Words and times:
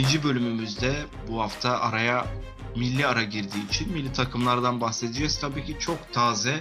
ikinci 0.00 0.24
bölümümüzde 0.24 1.06
bu 1.28 1.40
hafta 1.40 1.80
araya 1.80 2.26
milli 2.76 3.06
ara 3.06 3.22
girdiği 3.22 3.68
için 3.68 3.92
milli 3.92 4.12
takımlardan 4.12 4.80
bahsedeceğiz. 4.80 5.40
Tabii 5.40 5.64
ki 5.64 5.76
çok 5.80 6.12
taze 6.12 6.60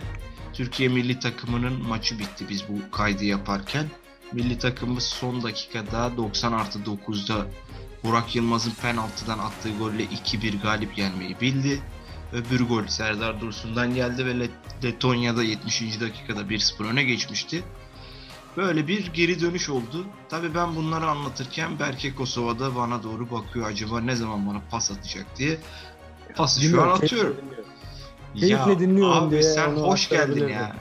Türkiye 0.54 0.90
milli 0.90 1.20
takımının 1.20 1.88
maçı 1.88 2.20
bitti 2.20 2.46
biz 2.50 2.64
bu 2.70 2.92
kaydı 2.92 3.26
yaparken. 3.26 3.86
Milli 4.34 4.58
takımımız 4.58 5.04
son 5.04 5.44
dakikada 5.44 6.18
90 6.18 6.54
artı 6.54 6.80
9'da 6.80 7.48
Burak 8.04 8.36
Yılmaz'ın 8.36 8.74
penaltıdan 8.82 9.40
attığı 9.40 9.78
golle 9.78 10.04
2-1 10.04 10.62
galip 10.62 10.96
gelmeyi 10.96 11.42
bildi. 11.42 11.82
Öbür 12.34 12.68
gol 12.68 12.88
Serdar 12.88 13.42
Dursun'dan 13.42 13.96
geldi 13.96 14.26
ve 14.26 14.50
Letonya'da 14.84 15.44
70. 15.44 16.02
dakikada 16.02 16.42
1-0 16.42 16.84
öne 16.84 17.04
geçmişti. 17.04 17.64
Böyle 18.58 18.88
bir 18.88 19.14
geri 19.14 19.42
dönüş 19.42 19.70
oldu. 19.70 20.06
Tabii 20.30 20.56
ben 20.56 20.76
bunları 20.76 21.06
anlatırken 21.06 21.80
Berke 21.80 22.16
Kosova'da 22.16 22.76
bana 22.76 23.04
doğru 23.04 23.32
bakıyor. 23.32 23.68
Acaba 23.68 24.02
ne 24.02 24.16
zaman 24.16 24.48
bana 24.48 24.62
pas 24.72 24.92
atacak 24.92 25.26
diye. 25.38 25.58
Pası 26.36 26.62
şu 26.62 26.82
an 26.82 26.88
atıyorum. 26.88 27.38
Keyifle 28.36 28.80
dinliyorum 28.80 29.14
abi 29.14 29.32
diye. 29.32 29.44
sen 29.44 29.72
hoş 29.72 30.10
geldin 30.10 30.48
ya. 30.48 30.76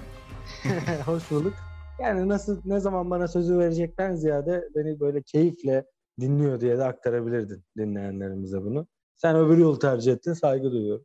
hoş 1.06 1.30
bulduk. 1.30 1.54
Yani 2.00 2.28
nasıl 2.28 2.60
ne 2.64 2.80
zaman 2.80 3.10
bana 3.10 3.28
sözü 3.28 3.58
verecekten 3.58 4.16
ziyade 4.16 4.64
beni 4.76 5.00
böyle 5.00 5.22
keyifle 5.22 5.84
dinliyor 6.20 6.60
diye 6.60 6.78
de 6.78 6.84
aktarabilirdin 6.84 7.64
dinleyenlerimize 7.76 8.62
bunu. 8.62 8.86
Sen 9.16 9.36
öbür 9.36 9.58
yolu 9.58 9.78
tercih 9.78 10.12
ettin. 10.12 10.32
Saygı 10.32 10.72
duyuyorum. 10.72 11.04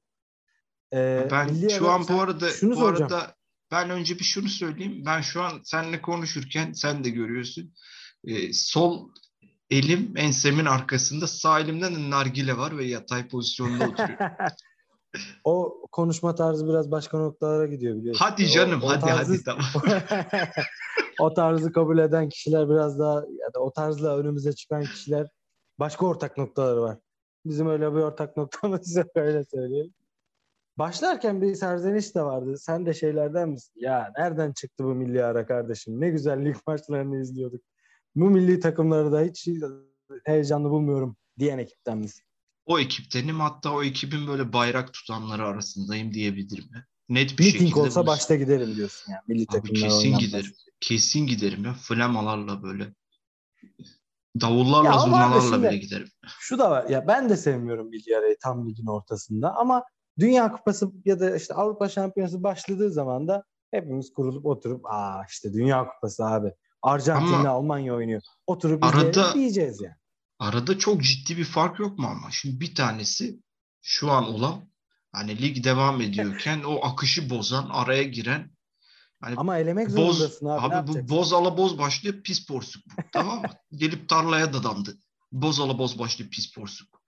Ee, 0.94 1.28
ben 1.32 1.68
şu 1.70 1.90
an 1.90 2.06
bu 2.10 2.22
arada 2.22 2.50
şunu 2.50 2.72
bu 2.72 2.76
soracağım. 2.76 3.12
arada 3.14 3.36
ben 3.74 3.90
önce 3.90 4.20
bir 4.20 4.24
şunu 4.24 4.50
söyleyeyim. 4.50 5.04
Ben 5.06 5.22
şu 5.22 5.42
an 5.42 5.62
seninle 5.64 6.02
konuşurken 6.02 6.74
sen 6.74 7.04
de 7.04 7.10
görüyorsun. 7.10 7.74
E, 8.24 8.54
sol 8.54 9.10
elim 9.70 10.14
ensemin 10.16 10.66
arkasında 10.66 11.28
sağ 11.28 11.60
elimden 11.60 11.96
de 11.96 12.10
nargile 12.10 12.58
var 12.58 12.78
ve 12.78 12.86
yatay 12.86 13.28
pozisyonda 13.28 13.88
oturuyor. 13.88 14.20
o 15.44 15.82
konuşma 15.92 16.36
tarzı 16.36 16.68
biraz 16.68 16.92
başka 16.92 17.18
noktalara 17.18 17.66
gidiyor 17.66 17.98
biliyorsun. 17.98 18.26
Hadi 18.26 18.50
canım 18.50 18.82
o, 18.84 18.86
o 18.86 18.90
hadi 18.90 19.02
tarzı, 19.02 19.34
hadi 19.34 19.44
tamam. 19.44 19.66
o 21.20 21.34
tarzı 21.34 21.72
kabul 21.72 21.98
eden 21.98 22.30
kişiler 22.30 22.70
biraz 22.70 23.00
daha 23.00 23.16
ya 23.16 23.54
da 23.56 23.60
o 23.60 23.74
tarzla 23.74 24.18
önümüze 24.18 24.54
çıkan 24.54 24.84
kişiler 24.84 25.28
başka 25.80 26.06
ortak 26.06 26.38
noktaları 26.38 26.82
var. 26.82 26.98
Bizim 27.46 27.70
öyle 27.70 27.92
bir 27.92 28.00
ortak 28.00 28.38
noktamız 28.38 28.96
yok 28.96 29.08
öyle 29.16 29.44
söyleyelim. 29.44 29.94
Başlarken 30.78 31.42
bir 31.42 31.56
serzeniş 31.56 32.16
de 32.16 32.24
vardı. 32.24 32.58
Sen 32.58 32.86
de 32.86 32.94
şeylerden 32.94 33.50
misin? 33.50 33.74
Ya 33.76 34.14
nereden 34.18 34.52
çıktı 34.52 34.84
bu 34.84 34.96
milli 34.96 35.24
ara 35.24 35.46
kardeşim? 35.46 36.02
Ne 36.02 36.10
güzel 36.10 36.46
lig 36.46 36.56
maçlarını 36.68 37.22
izliyorduk. 37.22 37.62
Bu 38.16 38.30
milli 38.30 38.60
takımları 38.60 39.12
da 39.12 39.22
hiç 39.22 39.48
heyecanlı 40.26 40.70
bulmuyorum 40.70 41.18
diyen 41.40 41.58
ekipten 41.58 41.98
misin? 41.98 42.24
O 42.66 42.80
ekiptenim. 42.80 43.40
Hatta 43.40 43.74
o 43.74 43.84
ekibin 43.84 44.28
böyle 44.28 44.54
bayrak 44.54 44.94
tutanları 44.94 45.46
arasındayım 45.46 46.14
diyebilirim. 46.14 46.66
Net 47.10 47.40
bir 47.40 47.44
Meeting 47.44 47.62
şekilde. 47.62 47.80
olsa 47.80 48.04
bu... 48.04 48.08
başta 48.08 48.36
giderim 48.36 48.76
diyorsun 48.76 49.12
yani. 49.12 49.22
Milli 49.28 49.46
Abi 49.50 49.74
kesin 49.74 50.18
giderim. 50.18 50.52
Kesin 50.80 51.28
giderim 51.28 51.66
ya. 51.66 51.74
Flamalarla 51.74 52.64
böyle. 52.64 52.94
Davullarla, 54.42 54.90
ya 54.90 55.00
zurnalarla 55.00 55.70
bile 55.70 55.78
giderim. 55.78 56.08
Şu 56.40 56.60
da 56.60 56.72
var. 56.72 56.90
Ya 56.90 57.08
ben 57.08 57.30
de 57.30 57.38
sevmiyorum 57.38 57.90
milli 57.90 58.18
arayı 58.18 58.38
tam 58.42 58.70
ligin 58.70 58.86
ortasında 58.86 59.56
ama 59.56 59.84
Dünya 60.20 60.52
Kupası 60.52 60.92
ya 61.06 61.20
da 61.20 61.36
işte 61.36 61.54
Avrupa 61.54 61.90
Şampiyonası 61.90 62.44
başladığı 62.44 62.92
zaman 62.92 63.28
da 63.28 63.44
hepimiz 63.72 64.14
kurulup 64.14 64.46
oturup 64.46 64.86
aa 64.86 65.22
işte 65.30 65.54
Dünya 65.54 65.88
Kupası 65.88 66.26
abi. 66.26 66.54
Arjantin'le 66.82 67.46
Almanya 67.46 67.96
oynuyor. 67.96 68.22
Oturup 68.48 68.84
arada, 68.84 69.34
diyeceğiz 69.34 69.82
yani. 69.82 69.96
Arada 70.40 70.78
çok 70.78 71.04
ciddi 71.04 71.38
bir 71.38 71.46
fark 71.46 71.80
yok 71.80 72.00
mu 72.00 72.08
ama? 72.08 72.32
Şimdi 72.32 72.60
bir 72.60 72.76
tanesi 72.76 73.40
şu 73.82 74.12
an 74.12 74.24
olan 74.24 74.70
hani 75.12 75.42
lig 75.42 75.64
devam 75.64 76.02
ediyorken 76.02 76.64
o 76.64 76.86
akışı 76.86 77.30
bozan, 77.30 77.70
araya 77.70 78.04
giren 78.04 78.52
hani 79.22 79.36
ama 79.38 79.58
elemek 79.58 79.92
zorundasın 79.92 80.48
boz, 80.48 80.64
abi. 80.64 80.76
Abi 80.76 80.88
bu 80.88 81.10
boz 81.10 81.34
ala 81.34 81.58
boz 81.58 81.78
başlıyor 81.78 82.16
pis 82.24 82.48
porsuk 82.48 82.84
tamam 83.12 83.42
mı? 83.42 83.48
Gelip 83.72 84.10
tarlaya 84.10 84.54
dadandı. 84.54 84.98
Boz 85.32 85.60
ala 85.60 85.78
boz 85.80 86.00
başlıyor 86.00 86.32
pis 86.32 86.54
porsuk. 86.54 87.03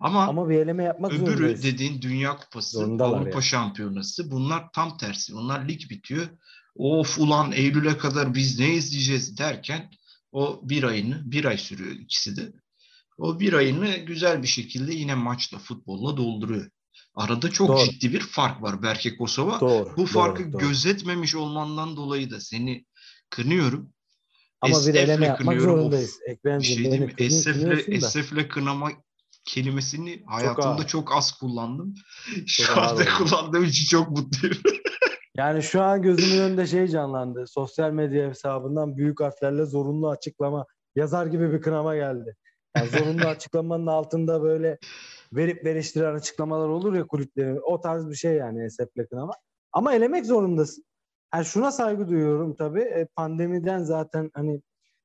Ama, 0.00 0.26
Ama 0.26 0.48
bir 0.48 0.58
eleme 0.58 0.84
yapmak 0.84 1.12
öbürü 1.12 1.26
zorundayız. 1.26 1.64
dediğin 1.64 2.02
Dünya 2.02 2.36
Kupası, 2.36 2.78
Zorundalar 2.78 3.18
Avrupa 3.18 3.30
yani. 3.30 3.42
Şampiyonası 3.42 4.30
bunlar 4.30 4.72
tam 4.72 4.96
tersi. 4.96 5.34
Onlar 5.34 5.68
lig 5.68 5.90
bitiyor. 5.90 6.28
Of 6.74 7.18
ulan 7.18 7.52
Eylül'e 7.52 7.98
kadar 7.98 8.34
biz 8.34 8.58
ne 8.58 8.74
izleyeceğiz 8.74 9.38
derken 9.38 9.90
o 10.32 10.60
bir 10.62 10.82
ayını, 10.82 11.22
bir 11.24 11.44
ay 11.44 11.58
sürüyor 11.58 11.92
ikisi 11.92 12.36
de. 12.36 12.52
O 13.18 13.40
bir 13.40 13.52
ayını 13.52 13.96
güzel 13.96 14.42
bir 14.42 14.48
şekilde 14.48 14.94
yine 14.94 15.14
maçla, 15.14 15.58
futbolla 15.58 16.16
dolduruyor. 16.16 16.70
Arada 17.14 17.50
çok 17.50 17.68
doğru. 17.68 17.84
ciddi 17.84 18.12
bir 18.12 18.20
fark 18.20 18.62
var 18.62 18.82
Berke 18.82 19.16
Kosova. 19.16 19.60
Doğru, 19.60 19.96
Bu 19.96 20.06
farkı 20.06 20.52
doğru, 20.52 20.60
gözetmemiş 20.60 21.34
olmandan 21.34 21.96
dolayı 21.96 22.30
da 22.30 22.40
seni 22.40 22.86
kınıyorum. 23.30 23.92
Ama 24.60 24.86
bir 24.86 24.94
eleme 24.94 25.26
yapmak 25.26 25.60
zorundayız. 25.60 26.18
Ekrem'ciğim 26.26 26.84
bir 26.84 26.90
şey 26.90 27.00
beni 27.18 27.26
Esef'le, 27.26 27.88
Esef'le 27.88 28.48
kınama 28.48 28.92
kelimesini 29.48 30.22
hayatımda 30.26 30.78
çok, 30.78 30.88
çok 30.88 31.16
az 31.16 31.32
kullandım. 31.32 31.94
Şu 32.46 32.62
çok 32.62 32.78
anda 32.78 33.04
kullandığım 33.18 33.64
için 33.64 33.86
çok 33.86 34.10
mutluyum. 34.10 34.56
yani 35.36 35.62
şu 35.62 35.82
an 35.82 36.02
gözümün 36.02 36.42
önünde 36.42 36.66
şey 36.66 36.88
canlandı. 36.88 37.44
Sosyal 37.46 37.90
medya 37.90 38.28
hesabından 38.28 38.96
büyük 38.96 39.20
harflerle 39.20 39.64
zorunlu 39.64 40.08
açıklama 40.10 40.66
yazar 40.96 41.26
gibi 41.26 41.52
bir 41.52 41.60
kınama 41.60 41.96
geldi. 41.96 42.36
Yani 42.76 42.88
zorunlu 42.88 43.26
açıklamanın 43.28 43.86
altında 43.86 44.42
böyle 44.42 44.78
verip 45.32 45.64
veriştiren 45.64 46.14
açıklamalar 46.14 46.68
olur 46.68 46.94
ya 46.94 47.06
kulüplerin. 47.06 47.60
O 47.62 47.80
tarz 47.80 48.08
bir 48.08 48.14
şey 48.14 48.32
yani 48.32 48.62
hesapla 48.62 49.06
kınama. 49.06 49.32
Ama 49.72 49.94
elemek 49.94 50.26
zorundasın. 50.26 50.84
Yani 51.34 51.44
şuna 51.44 51.72
saygı 51.72 52.08
duyuyorum 52.08 52.56
tabii. 52.56 52.82
E, 52.82 53.06
pandemiden 53.16 53.82
zaten 53.82 54.30
hani 54.34 54.62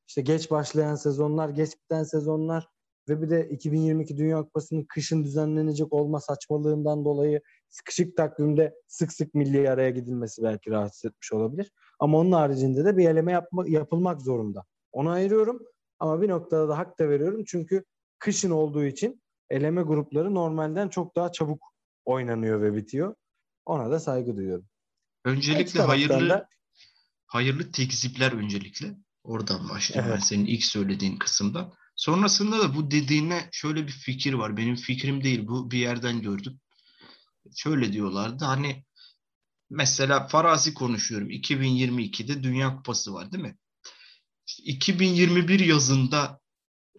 işte 0.08 0.22
geç 0.22 0.52
başlayan 0.52 0.96
sezonlar, 0.96 1.50
geç 1.50 1.72
biten 1.84 2.04
sezonlar 2.04 2.73
ve 3.10 3.22
bir 3.22 3.30
de 3.30 3.50
2022 3.50 4.18
Dünya 4.18 4.44
Kupası'nın 4.44 4.84
kışın 4.84 5.24
düzenlenecek 5.24 5.94
olma 5.94 6.20
saçmalığından 6.20 7.06
dolayı 7.06 7.42
sıkışık 7.70 8.18
takvimde 8.18 8.76
sık 8.88 9.14
sık 9.14 9.34
milli 9.34 9.70
araya 9.70 9.90
gidilmesi 9.90 10.44
belki 10.44 10.72
rahatsız 10.72 11.06
etmiş 11.06 11.34
olabilir. 11.34 11.72
Ama 12.00 12.18
onun 12.18 12.32
haricinde 12.32 12.86
de 12.86 12.98
bir 12.98 13.10
eleme 13.10 13.32
yapma, 13.32 13.64
yapılmak 13.68 14.22
zorunda. 14.22 14.64
Onu 14.92 15.10
ayırıyorum 15.10 15.60
ama 16.00 16.22
bir 16.22 16.30
noktada 16.30 16.70
da 16.70 16.78
hak 16.78 17.00
da 17.00 17.10
veriyorum. 17.10 17.44
Çünkü 17.48 17.84
kışın 18.20 18.52
olduğu 18.52 18.86
için 18.86 19.22
eleme 19.50 19.82
grupları 19.82 20.34
normalden 20.34 20.90
çok 20.90 21.16
daha 21.16 21.32
çabuk 21.32 21.74
oynanıyor 22.06 22.62
ve 22.62 22.76
bitiyor. 22.76 23.16
Ona 23.66 23.92
da 23.92 24.00
saygı 24.00 24.36
duyuyorum. 24.36 24.66
Öncelikle 25.26 25.82
hayırlı 25.82 26.30
da... 26.30 26.48
hayırlı 27.26 27.72
tekzipler 27.72 28.32
öncelikle. 28.32 28.88
Oradan 29.24 29.70
başlayayım 29.70 30.12
evet. 30.12 30.20
ben 30.22 30.26
senin 30.26 30.46
ilk 30.46 30.64
söylediğin 30.64 31.18
kısımdan. 31.18 31.74
Sonrasında 31.96 32.60
da 32.60 32.76
bu 32.76 32.92
dediğine 32.92 33.50
şöyle 33.52 33.88
bir 33.88 33.92
fikir 33.92 34.34
var. 34.34 34.58
Benim 34.58 34.76
fikrim 34.76 35.24
değil. 35.24 35.48
Bu 35.48 35.72
bir 35.72 35.78
yerden 35.78 36.22
gördüm. 36.22 36.60
Şöyle 37.56 37.94
diyorlardı. 37.94 38.46
Hani 38.46 38.84
mesela 39.70 40.28
farazi 40.28 40.74
konuşuyorum. 40.74 41.30
2022'de 41.30 42.44
Dünya 42.44 42.76
Kupası 42.76 43.14
var 43.14 43.32
değil 43.32 43.44
mi? 43.44 43.58
İşte 44.48 44.64
2021 44.64 45.60
yazında 45.60 46.40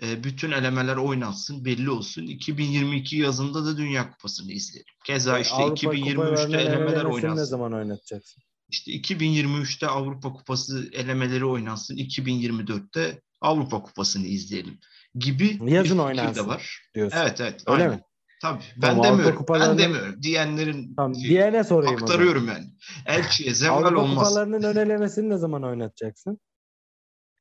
e, 0.03 0.25
bütün 0.25 0.51
elemeler 0.51 0.97
oynansın, 0.97 1.65
belli 1.65 1.91
olsun. 1.91 2.23
2022 2.23 3.17
yazında 3.17 3.65
da 3.65 3.77
Dünya 3.77 4.11
Kupası'nı 4.11 4.53
izleyelim. 4.53 4.95
Keza 5.05 5.39
işte 5.39 5.55
Avrupa 5.55 5.75
2023'te 5.75 6.61
elemeler 6.61 7.05
oynansın. 7.05 7.43
ne 7.43 7.45
zaman 7.45 7.73
oynatacaksın? 7.73 8.43
İşte 8.69 8.93
2023'te 8.93 9.87
Avrupa 9.87 10.33
Kupası 10.33 10.91
elemeleri 10.93 11.45
oynansın. 11.45 11.97
2024'te 11.97 13.23
Avrupa 13.41 13.83
Kupası'nı 13.83 14.27
izleyelim 14.27 14.79
gibi 15.15 15.59
Yazın 15.73 15.99
bir 15.99 16.17
fikir 16.17 16.35
de 16.35 16.47
var. 16.47 16.89
Diyorsun. 16.95 17.19
Evet 17.19 17.41
evet. 17.41 17.65
Öyle 17.67 17.83
aynen. 17.83 17.97
mi? 17.97 18.03
Tabii. 18.43 18.63
Ben 18.77 18.89
tamam, 18.89 19.05
demiyorum. 19.05 19.39
Kupalarını... 19.39 19.79
Ben 19.79 19.85
demiyorum. 19.85 20.23
Diyenlerin 20.23 20.95
tamam, 20.95 21.15
diyene 21.15 21.65
sorayım 21.65 22.03
aktarıyorum 22.03 22.49
yani. 22.49 22.67
Elçiye 23.07 23.55
zeval 23.55 23.85
Avrupa 23.85 24.01
olmaz. 24.01 24.17
Avrupa 24.17 24.25
kupalarının 24.25 24.63
ön 24.63 24.77
elemesini 24.77 25.31
ne 25.31 25.37
zaman 25.37 25.63
oynatacaksın? 25.63 26.41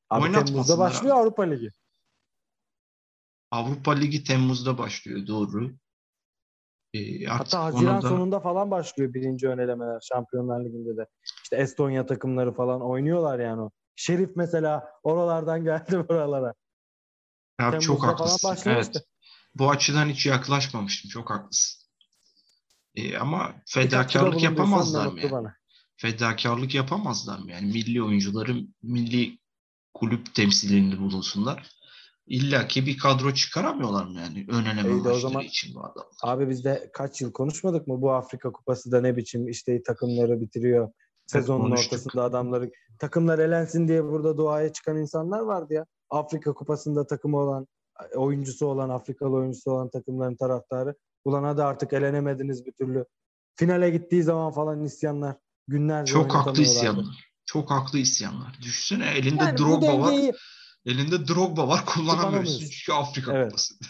Abi 0.10 0.32
Temmuz'da 0.32 0.78
başlıyor 0.78 1.16
abi. 1.16 1.22
Avrupa 1.22 1.44
Ligi. 1.44 1.70
Avrupa 3.52 3.92
Ligi 3.92 4.24
Temmuz'da 4.24 4.78
başlıyor 4.78 5.28
doğru. 5.28 5.72
Ee, 6.94 7.26
Hatta 7.26 7.64
Haziran 7.64 8.02
da... 8.02 8.10
sonunda 8.10 8.40
falan 8.40 8.72
başlıyor 8.72 9.14
birinci 9.14 9.48
ön 9.48 9.58
elemeler 9.58 10.00
Şampiyonlar 10.02 10.66
Ligi'nde 10.66 10.98
de. 10.98 11.08
İşte 11.44 11.56
Estonya 11.56 12.06
takımları 12.06 12.54
falan 12.54 12.82
oynuyorlar 12.82 13.40
yani 13.40 13.62
o. 13.62 13.72
Şerif 13.96 14.36
mesela 14.36 14.92
oralardan 15.04 15.64
geldi 15.64 16.06
buralara. 16.10 16.54
Ya 17.60 17.80
çok 17.80 18.04
haklısın. 18.04 18.58
Evet. 18.66 19.04
Bu 19.56 19.70
açıdan 19.72 20.10
hiç 20.10 20.26
yaklaşmamıştım. 20.26 21.10
Çok 21.10 21.30
haklısın. 21.30 21.84
Ee, 22.96 23.18
ama 23.18 23.56
fedakarlık 23.66 24.44
yapamazlar 24.44 25.08
mı 25.08 25.20
yani? 25.20 25.32
Bana. 25.32 25.56
Fedakarlık 25.98 26.76
yapamazlar 26.76 27.40
mı? 27.40 27.52
Yani 27.52 27.66
milli 27.68 28.04
oyuncuların 28.04 28.76
milli 28.84 29.38
kulüp 29.94 30.36
temsilcilerinde 30.36 31.00
bulunsunlar. 31.00 31.70
İlla 32.28 32.68
ki 32.68 32.86
bir 32.86 32.98
kadro 32.98 33.34
çıkaramıyorlar 33.34 34.06
mı 34.06 34.20
yani 34.20 34.46
ön 34.50 34.66
eleme 34.66 34.82
İyi 34.82 34.86
de 34.90 34.92
o 34.92 34.96
maçları 34.98 35.20
zaman- 35.20 35.44
için 35.44 35.76
bu 35.76 35.80
adamlar? 35.80 36.06
Abi 36.22 36.50
biz 36.50 36.64
de 36.66 36.90
kaç 36.94 37.22
yıl 37.22 37.32
konuşmadık 37.32 37.88
mı? 37.88 38.02
Bu 38.02 38.12
Afrika 38.14 38.52
Kupası 38.52 38.92
da 38.92 39.02
ne 39.02 39.18
biçim 39.18 39.48
işte 39.48 39.84
takımları 39.84 40.42
bitiriyor. 40.42 40.92
Sezonun 41.28 41.62
konuştuk. 41.64 41.94
ortasında 41.94 42.24
adamları 42.24 42.72
takımlar 43.00 43.40
elensin 43.40 43.88
diye 43.88 44.04
burada 44.04 44.38
duaya 44.38 44.74
çıkan 44.74 44.98
insanlar 44.98 45.40
vardı 45.40 45.74
ya. 45.74 45.86
Afrika 46.10 46.54
Kupası'nda 46.54 47.08
takımı 47.08 47.38
olan 47.38 47.68
oyuncusu 48.16 48.66
olan 48.66 48.90
Afrikalı 48.90 49.36
oyuncusu 49.36 49.72
olan 49.72 49.90
takımların 49.90 50.36
taraftarı. 50.36 50.96
Ulan 51.26 51.44
hadi 51.44 51.64
artık 51.64 51.94
elenemediniz 51.94 52.66
bir 52.66 52.72
türlü. 52.72 53.06
Finale 53.56 53.90
gittiği 53.90 54.24
zaman 54.24 54.52
falan 54.52 54.84
isyanlar. 54.84 55.36
Günlerce 55.68 56.14
Çok 56.14 56.36
haklı 56.36 56.62
isyanlar. 56.62 57.06
Çok 57.46 57.72
haklı 57.72 58.00
isyanlar. 58.00 58.58
Düşünsene 58.62 59.12
elinde 59.12 59.44
Yani 59.44 59.58
Drogba 59.58 60.00
var. 60.00 60.12
dengeyi 60.12 60.34
Elinde 60.86 61.28
Drogba 61.28 61.68
var 61.68 61.86
kullanamıyorsun 61.86 62.22
Kullanamıyorsun. 62.22 62.70
çünkü 62.70 62.94
Afrika 62.94 63.34
Evet. 63.34 63.46
Kupası. 63.46 63.76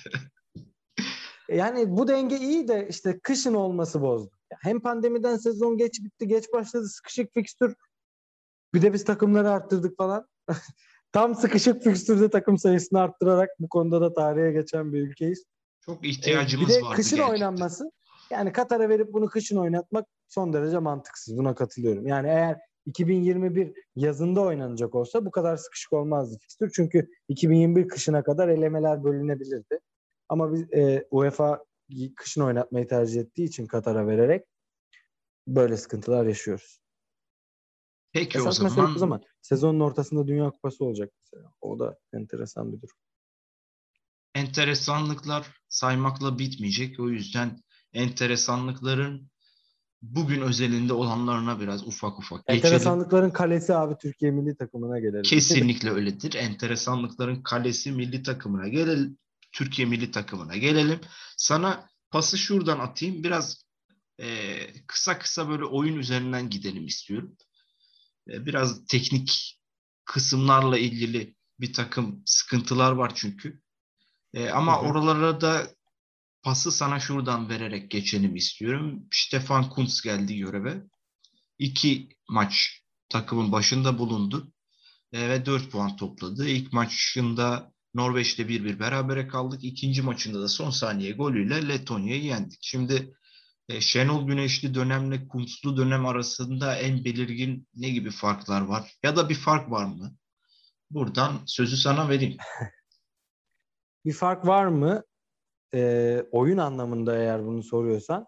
Yani 1.50 1.98
bu 1.98 2.08
denge 2.08 2.38
iyi 2.38 2.68
de 2.68 2.88
işte 2.90 3.20
kışın 3.24 3.54
olması 3.54 4.02
bozdu. 4.02 4.32
Hem 4.62 4.80
pandemiden 4.80 5.38
sezon 5.38 5.78
geç 5.78 6.04
bitti, 6.04 6.28
geç 6.28 6.46
başladı, 6.54 6.88
sıkışık 6.88 7.34
fikstür. 7.34 7.76
Bir 8.74 8.82
de 8.82 8.94
biz 8.94 9.04
takımları 9.06 9.50
arttırdık 9.52 9.98
falan. 9.98 10.28
Tam 11.12 11.36
sıkışık 11.36 11.84
fikstürde 11.84 12.30
takım 12.30 12.58
sayısını 12.58 13.00
arttırarak 13.00 13.50
bu 13.60 13.70
konuda 13.70 14.02
da 14.02 14.14
tarihe 14.14 14.52
geçen 14.52 14.94
bir 14.94 15.02
ülkeyiz. 15.02 15.44
Çok 15.82 16.06
Ee, 16.06 16.10
ihtiyacımız 16.10 16.70
bir 16.70 16.74
de 16.74 16.82
vardı 16.82 16.96
kışın 16.96 17.18
gerçekten. 17.18 17.34
oynanması 17.34 17.92
yani 18.32 18.52
Katar'a 18.52 18.90
verip 18.90 19.14
bunu 19.14 19.28
kışın 19.28 19.58
oynatmak 19.58 20.06
son 20.28 20.54
derece 20.54 20.80
mantıksız. 20.80 21.38
Buna 21.38 21.56
katılıyorum. 21.56 22.08
Yani 22.08 22.28
eğer 22.28 22.58
2021 22.86 23.74
yazında 23.96 24.42
oynanacak 24.42 24.96
olsa 24.96 25.26
bu 25.26 25.32
kadar 25.32 25.58
sıkışık 25.58 25.94
olmazdı 25.94 26.38
fikstür. 26.42 26.72
Çünkü 26.76 27.10
2021 27.28 27.88
kışına 27.88 28.24
kadar 28.24 28.48
elemeler 28.48 29.04
bölünebilirdi. 29.04 29.80
Ama 30.30 30.54
biz 30.54 30.74
e, 30.74 31.08
UEFA 31.12 31.64
kışın 32.16 32.42
oynatmayı 32.42 32.88
tercih 32.88 33.22
ettiği 33.22 33.44
için 33.44 33.66
Katar'a 33.66 34.08
vererek 34.08 34.46
böyle 35.48 35.78
sıkıntılar 35.78 36.26
yaşıyoruz. 36.26 36.80
Peki 38.12 38.38
o 38.38 38.42
Esas 38.42 38.62
mesele 38.62 38.76
zaman 38.76 38.96
bu 38.96 39.00
zaman 39.00 39.22
sezonun 39.42 39.80
ortasında 39.80 40.28
Dünya 40.28 40.50
Kupası 40.50 40.86
olacak 40.86 41.12
mesela. 41.20 41.54
O 41.62 41.80
da 41.80 41.98
enteresan 42.14 42.74
bir 42.74 42.82
durum. 42.82 42.96
enteresanlıklar 44.36 45.48
saymakla 45.70 46.40
bitmeyecek. 46.40 47.00
O 47.00 47.10
yüzden 47.10 47.60
enteresanlıkların 47.94 49.30
bugün 50.02 50.42
özelinde 50.42 50.94
olanlarına 50.94 51.60
biraz 51.60 51.88
ufak 51.88 52.20
ufak 52.20 52.48
geçelim. 52.48 52.66
Enteresanlıkların 52.66 53.30
kalesi 53.30 53.76
abi 53.76 53.96
Türkiye 54.02 54.32
milli 54.32 54.56
takımına 54.56 55.00
gelelim. 55.00 55.24
Kesinlikle 55.24 55.90
öyledir. 55.90 56.34
Enteresanlıkların 56.34 57.44
kalesi 57.44 57.92
milli 57.92 58.24
takımına 58.24 58.68
gelelim. 58.68 59.18
Türkiye 59.54 59.88
milli 59.88 60.12
takımına 60.12 60.58
gelelim. 60.58 61.02
Sana 61.38 61.90
pası 62.12 62.38
şuradan 62.38 62.80
atayım. 62.80 63.24
Biraz 63.24 63.66
e, 64.20 64.58
kısa 64.88 65.20
kısa 65.20 65.50
böyle 65.50 65.66
oyun 65.66 65.96
üzerinden 65.96 66.50
gidelim 66.50 66.86
istiyorum. 66.86 67.38
E, 68.30 68.46
biraz 68.46 68.86
teknik 68.86 69.60
kısımlarla 70.06 70.78
ilgili 70.78 71.36
bir 71.60 71.74
takım 71.74 72.24
sıkıntılar 72.26 72.92
var 72.92 73.12
çünkü. 73.16 73.62
E, 74.34 74.50
ama 74.50 74.78
Hı 74.78 74.82
hı. 74.82 74.86
oralara 74.86 75.42
da 75.42 75.68
pası 76.44 76.72
sana 76.72 77.00
şuradan 77.00 77.50
vererek 77.50 77.92
geçelim 77.92 78.36
istiyorum. 78.36 79.08
Stefan 79.12 79.70
Kuntz 79.70 80.02
geldi 80.02 80.38
göreve. 80.38 80.84
İki 81.60 82.10
maç 82.30 82.82
takımın 83.10 83.52
başında 83.52 83.98
bulundu. 84.00 84.54
E, 85.14 85.30
ve 85.30 85.46
4 85.46 85.72
puan 85.72 85.96
topladı. 85.96 86.48
İlk 86.48 86.74
maçında 86.74 87.73
Norveç'le 87.94 88.40
1-1 88.40 88.80
berabere 88.80 89.28
kaldık. 89.28 89.64
İkinci 89.64 90.02
maçında 90.02 90.42
da 90.42 90.48
son 90.48 90.70
saniye 90.70 91.12
golüyle 91.12 91.70
Letonya'yı 91.70 92.24
yendik. 92.24 92.60
Şimdi 92.62 93.16
e, 93.70 93.82
Şenol 93.82 94.28
Güneşli 94.28 94.76
dönemle 94.76 95.28
Kuntzlu 95.28 95.78
dönem 95.78 96.06
arasında 96.06 96.76
en 96.76 97.06
belirgin 97.06 97.68
ne 97.76 97.90
gibi 97.90 98.12
farklar 98.12 98.62
var? 98.62 98.94
Ya 99.04 99.16
da 99.16 99.30
bir 99.30 99.36
fark 99.36 99.72
var 99.72 99.86
mı? 99.86 100.16
Buradan 100.92 101.42
sözü 101.46 101.78
sana 101.78 102.10
vereyim. 102.10 102.38
Bir 104.06 104.14
fark 104.14 104.48
var 104.48 104.66
mı? 104.66 105.04
Ee, 105.74 106.24
oyun 106.32 106.58
anlamında 106.58 107.18
eğer 107.18 107.46
bunu 107.46 107.64
soruyorsan 107.64 108.26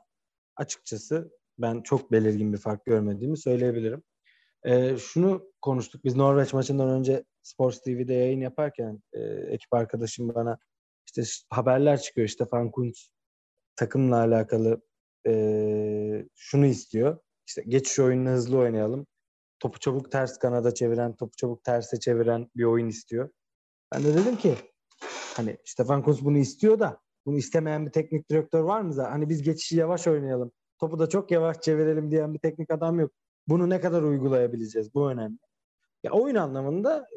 açıkçası 0.56 1.32
ben 1.58 1.82
çok 1.82 2.12
belirgin 2.12 2.54
bir 2.54 2.58
fark 2.58 2.86
görmediğimi 2.86 3.38
söyleyebilirim. 3.38 4.04
Ee, 4.66 4.98
şunu 4.98 5.52
konuştuk 5.62 6.04
biz 6.04 6.16
Norveç 6.16 6.54
maçından 6.54 6.90
önce 6.90 7.24
Sports 7.44 7.82
TV'de 7.82 8.14
yayın 8.14 8.42
yaparken 8.42 9.04
e, 9.14 9.20
ekip 9.24 9.74
arkadaşım 9.74 10.36
bana 10.36 10.58
işte 11.06 11.24
haberler 11.50 12.02
çıkıyor 12.02 12.28
Stefan 12.28 12.72
Kuntz 12.72 13.10
takımla 13.76 14.18
alakalı 14.18 14.82
e, 15.28 16.26
şunu 16.36 16.66
istiyor. 16.66 17.18
İşte 17.48 17.64
geçiş 17.68 18.00
oyununu 18.00 18.30
hızlı 18.30 18.58
oynayalım. 18.58 19.08
Topu 19.60 19.80
çabuk 19.80 20.12
ters 20.12 20.40
kanada 20.40 20.74
çeviren, 20.74 21.16
topu 21.16 21.36
çabuk 21.38 21.64
terse 21.64 22.00
çeviren 22.00 22.50
bir 22.56 22.64
oyun 22.64 22.88
istiyor. 22.88 23.30
Ben 23.92 24.04
de 24.04 24.14
dedim 24.16 24.38
ki 24.38 24.56
hani 25.36 25.58
Stefan 25.66 26.04
Kuntz 26.04 26.26
bunu 26.26 26.38
istiyor 26.38 26.80
da 26.80 27.02
bunu 27.26 27.38
istemeyen 27.38 27.86
bir 27.86 27.92
teknik 27.92 28.30
direktör 28.30 28.62
var 28.62 28.82
mı 28.82 28.94
zaten? 28.94 29.12
Hani 29.12 29.30
biz 29.30 29.44
geçişi 29.44 29.78
yavaş 29.78 30.08
oynayalım. 30.08 30.52
Topu 30.80 31.00
da 31.00 31.10
çok 31.10 31.32
yavaş 31.32 31.62
çevirelim 31.62 32.12
diyen 32.12 32.34
bir 32.34 32.40
teknik 32.40 32.72
adam 32.72 33.00
yok. 33.00 33.12
Bunu 33.48 33.70
ne 33.70 33.80
kadar 33.80 34.02
uygulayabileceğiz? 34.02 34.94
Bu 34.94 35.12
önemli. 35.12 35.38
Ya 36.04 36.12
oyun 36.12 36.36
anlamında 36.36 37.08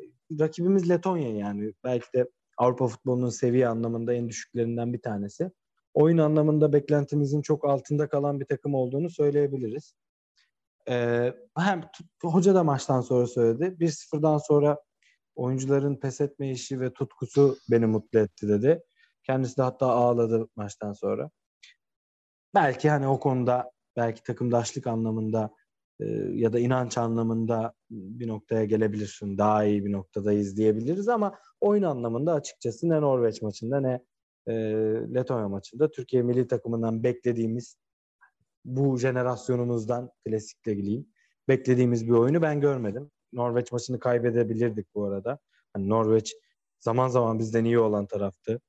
rakibimiz 0.41 0.91
Letonya 0.91 1.37
yani. 1.37 1.73
Belki 1.85 2.07
de 2.15 2.31
Avrupa 2.59 2.87
futbolunun 2.87 3.31
seviye 3.31 3.69
anlamında 3.69 4.15
en 4.15 4.29
düşüklerinden 4.29 4.93
bir 4.93 5.03
tanesi. 5.03 5.51
Oyun 5.95 6.19
anlamında 6.19 6.73
beklentimizin 6.73 7.43
çok 7.43 7.65
altında 7.65 8.09
kalan 8.09 8.41
bir 8.41 8.45
takım 8.45 8.75
olduğunu 8.75 9.11
söyleyebiliriz. 9.11 9.95
Ee, 10.89 11.35
hem 11.57 11.91
hoca 12.23 12.55
da 12.55 12.65
maçtan 12.65 13.01
sonra 13.01 13.27
söyledi. 13.27 13.77
1-0'dan 13.81 14.39
sonra 14.39 14.79
oyuncuların 15.35 15.97
pes 15.97 16.21
etme 16.21 16.51
işi 16.51 16.81
ve 16.81 16.93
tutkusu 16.93 17.57
beni 17.71 17.87
mutlu 17.87 18.19
etti 18.19 18.49
dedi. 18.49 18.83
Kendisi 19.23 19.57
de 19.57 19.63
hatta 19.63 19.87
ağladı 19.87 20.49
maçtan 20.57 20.93
sonra. 20.93 21.31
Belki 22.55 22.91
hani 22.91 23.09
o 23.09 23.21
konuda 23.21 23.71
belki 23.97 24.23
takımdaşlık 24.23 24.87
anlamında 24.87 25.51
ya 26.35 26.53
da 26.53 26.59
inanç 26.59 26.99
anlamında 26.99 27.73
bir 27.91 28.29
noktaya 28.29 28.65
gelebilirsin. 28.65 29.39
Daha 29.39 29.65
iyi 29.65 29.85
bir 29.85 29.93
noktadayız 29.93 30.57
diyebiliriz 30.57 31.09
ama 31.09 31.39
oyun 31.61 31.83
anlamında 31.83 32.33
açıkçası 32.33 32.89
ne 32.89 33.01
Norveç 33.01 33.43
maçında 33.43 33.81
ne 33.81 34.03
e, 34.47 34.55
Letonya 35.15 35.49
maçında 35.49 35.91
Türkiye 35.91 36.23
milli 36.23 36.47
takımından 36.47 37.03
beklediğimiz 37.03 37.77
bu 38.65 38.99
jenerasyonumuzdan 38.99 40.11
klasikle 40.25 40.75
gireyim. 40.75 41.07
Beklediğimiz 41.49 42.07
bir 42.07 42.13
oyunu 42.13 42.43
ben 42.43 42.61
görmedim. 42.61 43.11
Norveç 43.33 43.73
maçını 43.73 43.99
kaybedebilirdik 43.99 44.95
bu 44.95 45.05
arada. 45.05 45.39
Hani 45.73 45.89
Norveç 45.89 46.37
zaman 46.81 47.09
zaman 47.09 47.39
bizden 47.39 47.65
iyi 47.65 47.79
olan 47.79 48.07
taraftı. 48.07 48.61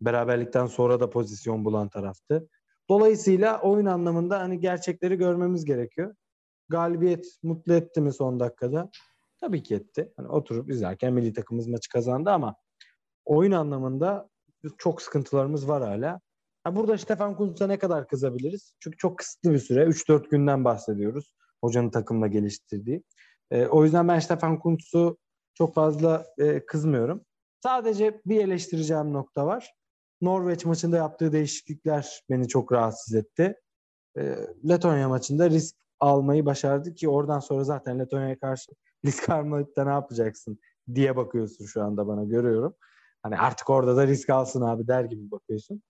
Beraberlikten 0.00 0.66
sonra 0.66 1.00
da 1.00 1.10
pozisyon 1.10 1.64
bulan 1.64 1.88
taraftı. 1.88 2.48
Dolayısıyla 2.88 3.60
oyun 3.60 3.86
anlamında 3.86 4.40
hani 4.40 4.60
gerçekleri 4.60 5.16
görmemiz 5.16 5.64
gerekiyor. 5.64 6.14
Galibiyet 6.68 7.26
mutlu 7.42 7.74
etti 7.74 8.00
mi 8.00 8.12
son 8.12 8.40
dakikada? 8.40 8.90
Tabii 9.40 9.62
ki 9.62 9.74
etti. 9.74 10.12
Hani 10.16 10.28
oturup 10.28 10.70
izlerken 10.70 11.12
milli 11.12 11.32
takımımız 11.32 11.68
maçı 11.68 11.88
kazandı 11.88 12.30
ama 12.30 12.56
oyun 13.24 13.52
anlamında 13.52 14.28
çok 14.78 15.02
sıkıntılarımız 15.02 15.68
var 15.68 15.82
hala. 15.82 16.20
Ha 16.64 16.76
burada 16.76 16.98
Stefan 16.98 17.36
Kuntz'a 17.36 17.66
ne 17.66 17.78
kadar 17.78 18.08
kızabiliriz? 18.08 18.74
Çünkü 18.80 18.96
çok 18.96 19.18
kısıtlı 19.18 19.52
bir 19.52 19.58
süre. 19.58 19.84
3-4 19.84 20.28
günden 20.30 20.64
bahsediyoruz. 20.64 21.34
Hocanın 21.60 21.90
takımla 21.90 22.26
geliştirdiği. 22.26 23.02
E, 23.50 23.66
o 23.66 23.84
yüzden 23.84 24.08
ben 24.08 24.18
Stefan 24.18 24.58
Kuntz'u 24.58 25.18
çok 25.54 25.74
fazla 25.74 26.26
e, 26.38 26.66
kızmıyorum. 26.66 27.24
Sadece 27.62 28.20
bir 28.26 28.44
eleştireceğim 28.44 29.12
nokta 29.12 29.46
var. 29.46 29.74
Norveç 30.20 30.64
maçında 30.64 30.96
yaptığı 30.96 31.32
değişiklikler 31.32 32.22
beni 32.30 32.48
çok 32.48 32.72
rahatsız 32.72 33.14
etti. 33.14 33.54
E, 34.18 34.36
Letonya 34.68 35.08
maçında 35.08 35.50
risk 35.50 35.76
almayı 36.02 36.46
başardı 36.46 36.94
ki 36.94 37.08
oradan 37.08 37.40
sonra 37.40 37.64
zaten 37.64 37.98
Letonya'ya 37.98 38.38
karşı 38.38 38.72
risk 39.04 39.30
almayıp 39.30 39.76
da 39.76 39.84
ne 39.84 39.90
yapacaksın 39.90 40.58
diye 40.94 41.16
bakıyorsun 41.16 41.66
şu 41.66 41.82
anda 41.82 42.06
bana 42.06 42.24
görüyorum. 42.24 42.74
Hani 43.22 43.38
artık 43.38 43.70
orada 43.70 43.96
da 43.96 44.06
risk 44.06 44.30
alsın 44.30 44.62
abi 44.62 44.88
der 44.88 45.04
gibi 45.04 45.30
bakıyorsun. 45.30 45.82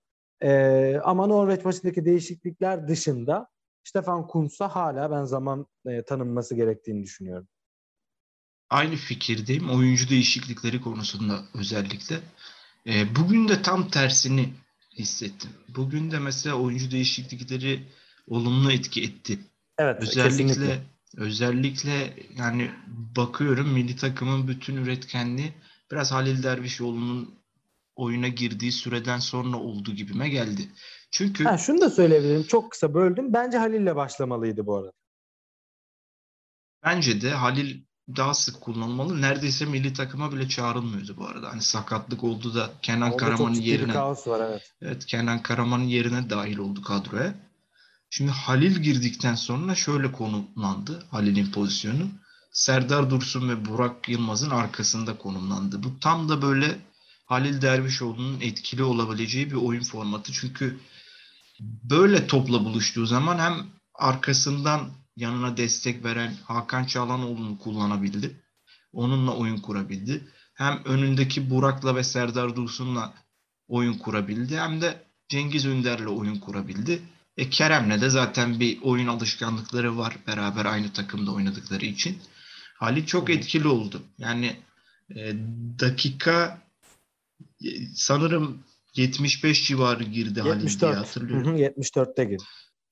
Ee, 0.43 0.99
ama 1.03 1.27
Norveç 1.27 1.65
maçındaki 1.65 2.05
değişiklikler 2.05 2.87
dışında 2.87 3.47
Stefan 3.83 4.27
Kuntz'a 4.27 4.75
hala 4.75 5.11
ben 5.11 5.23
zaman 5.23 5.67
e, 5.85 6.03
tanınması 6.03 6.55
gerektiğini 6.55 7.03
düşünüyorum. 7.03 7.47
Aynı 8.69 8.95
fikirdeyim. 8.95 9.69
Oyuncu 9.69 10.09
değişiklikleri 10.09 10.81
konusunda 10.81 11.39
özellikle. 11.59 12.19
E, 12.87 13.15
bugün 13.15 13.47
de 13.47 13.61
tam 13.61 13.87
tersini 13.87 14.49
hissettim. 14.97 15.49
Bugün 15.75 16.11
de 16.11 16.19
mesela 16.19 16.55
oyuncu 16.55 16.91
değişiklikleri 16.91 17.83
olumlu 18.27 18.71
etki 18.71 19.03
etti. 19.03 19.39
Evet, 19.83 20.01
Özellikle 20.01 20.45
kesinlikle. 20.45 20.79
özellikle 21.17 22.13
yani 22.37 22.71
bakıyorum 23.15 23.69
milli 23.69 23.95
takımın 23.95 24.47
bütün 24.47 24.75
üretkenliği 24.75 25.53
biraz 25.91 26.11
Halil 26.11 26.43
Dervişoğlu'nun 26.43 27.39
oyuna 27.95 28.27
girdiği 28.27 28.71
süreden 28.71 29.19
sonra 29.19 29.57
oldu 29.57 29.91
gibime 29.91 30.29
geldi. 30.29 30.69
Çünkü 31.11 31.43
ha, 31.43 31.57
şunu 31.57 31.81
da 31.81 31.89
söyleyebilirim. 31.89 32.43
Çok 32.43 32.71
kısa 32.71 32.93
böldüm. 32.93 33.33
Bence 33.33 33.57
Halil'le 33.57 33.95
başlamalıydı 33.95 34.65
bu 34.65 34.77
arada. 34.77 34.91
Bence 36.85 37.21
de 37.21 37.31
Halil 37.31 37.81
daha 38.17 38.33
sık 38.33 38.61
kullanılmalı. 38.61 39.21
Neredeyse 39.21 39.65
milli 39.65 39.93
takıma 39.93 40.31
bile 40.31 40.47
çağrılmıyordu 40.47 41.17
bu 41.17 41.27
arada. 41.27 41.51
Hani 41.51 41.61
sakatlık 41.61 42.23
oldu 42.23 42.55
da 42.55 42.69
Kenan 42.81 43.11
Orada 43.11 43.17
Karaman'ın 43.17 43.53
yerine 43.53 43.95
var 43.95 44.49
evet. 44.49 44.73
Evet 44.81 45.05
Kenan 45.05 45.41
Karaman'ın 45.41 45.83
yerine 45.83 46.29
dahil 46.29 46.57
oldu 46.57 46.81
kadroya. 46.81 47.33
Şimdi 48.15 48.31
Halil 48.31 48.75
girdikten 48.75 49.35
sonra 49.35 49.75
şöyle 49.75 50.11
konumlandı 50.11 51.03
Halil'in 51.11 51.51
pozisyonu. 51.51 52.07
Serdar 52.51 53.09
Dursun 53.09 53.49
ve 53.49 53.65
Burak 53.65 54.09
Yılmaz'ın 54.09 54.49
arkasında 54.49 55.17
konumlandı. 55.17 55.83
Bu 55.83 55.99
tam 55.99 56.29
da 56.29 56.41
böyle 56.41 56.79
Halil 57.25 57.61
Dervişoğlu'nun 57.61 58.41
etkili 58.41 58.83
olabileceği 58.83 59.51
bir 59.51 59.55
oyun 59.55 59.83
formatı. 59.83 60.31
Çünkü 60.33 60.79
böyle 61.59 62.27
topla 62.27 62.65
buluştuğu 62.65 63.05
zaman 63.05 63.39
hem 63.39 63.65
arkasından 63.93 64.91
yanına 65.15 65.57
destek 65.57 66.03
veren 66.03 66.35
Hakan 66.43 66.85
Çağlanoğlu'nu 66.85 67.57
kullanabildi. 67.57 68.43
Onunla 68.91 69.31
oyun 69.31 69.57
kurabildi. 69.57 70.27
Hem 70.53 70.81
önündeki 70.85 71.49
Burak'la 71.49 71.95
ve 71.95 72.03
Serdar 72.03 72.55
Dursun'la 72.55 73.13
oyun 73.67 73.93
kurabildi. 73.93 74.59
Hem 74.59 74.81
de 74.81 75.03
Cengiz 75.29 75.65
Ünder'le 75.65 76.07
oyun 76.07 76.35
kurabildi. 76.35 77.01
E 77.37 77.49
Kerem'le 77.49 78.01
de 78.01 78.09
zaten 78.09 78.59
bir 78.59 78.81
oyun 78.81 79.07
alışkanlıkları 79.07 79.97
var 79.97 80.17
beraber 80.27 80.65
aynı 80.65 80.93
takımda 80.93 81.31
oynadıkları 81.31 81.85
için. 81.85 82.17
Halil 82.79 83.05
çok 83.05 83.29
etkili 83.29 83.67
oldu. 83.67 84.01
Yani 84.17 84.55
e, 85.15 85.33
dakika 85.79 86.61
e, 87.65 87.69
sanırım 87.95 88.63
75 88.95 89.67
civarı 89.67 90.03
girdi 90.03 90.39
74. 90.39 90.45
Halil 90.45 90.79
diye 90.79 90.93
hatırlıyorum. 90.93 91.47
Hı 91.47 91.51
hı, 91.51 91.57
74'te 91.57 92.25
girdi. 92.25 92.43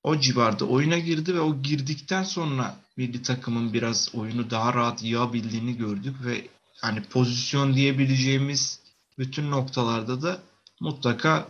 O 0.03 0.19
civarda 0.19 0.65
oyuna 0.65 0.97
girdi 0.97 1.35
ve 1.35 1.39
o 1.39 1.61
girdikten 1.61 2.23
sonra 2.23 2.75
milli 2.97 3.21
takımın 3.21 3.73
biraz 3.73 4.15
oyunu 4.15 4.49
daha 4.49 4.73
rahat 4.73 5.03
yığabildiğini 5.03 5.77
gördük 5.77 6.15
ve 6.25 6.47
hani 6.81 7.03
pozisyon 7.03 7.73
diyebileceğimiz 7.73 8.79
bütün 9.17 9.51
noktalarda 9.51 10.21
da 10.21 10.39
mutlaka 10.79 11.47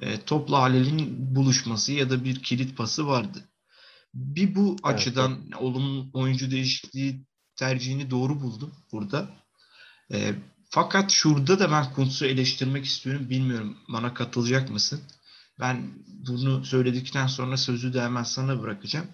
e, 0.00 0.20
topla 0.20 0.62
Halil'in 0.62 1.34
buluşması 1.36 1.92
ya 1.92 2.10
da 2.10 2.24
bir 2.24 2.42
kilit 2.42 2.76
pası 2.76 3.06
vardı. 3.06 3.44
Bir 4.14 4.54
bu 4.54 4.66
evet, 4.68 4.80
açıdan 4.82 5.52
olumlu 5.58 6.10
oyuncu 6.12 6.50
değişikliği 6.50 7.26
tercihini 7.56 8.10
doğru 8.10 8.40
buldum 8.40 8.74
burada. 8.92 9.28
E, 10.12 10.34
fakat 10.70 11.10
şurada 11.10 11.58
da 11.58 11.70
ben 11.70 11.92
Kuntz'u 11.92 12.26
eleştirmek 12.26 12.84
istiyorum. 12.84 13.30
Bilmiyorum 13.30 13.76
bana 13.88 14.14
katılacak 14.14 14.70
mısın? 14.70 15.00
Ben 15.60 15.90
bunu 16.28 16.64
söyledikten 16.64 17.26
sonra 17.26 17.56
sözü 17.56 17.94
de 17.94 18.02
hemen 18.02 18.22
sana 18.22 18.62
bırakacağım. 18.62 19.06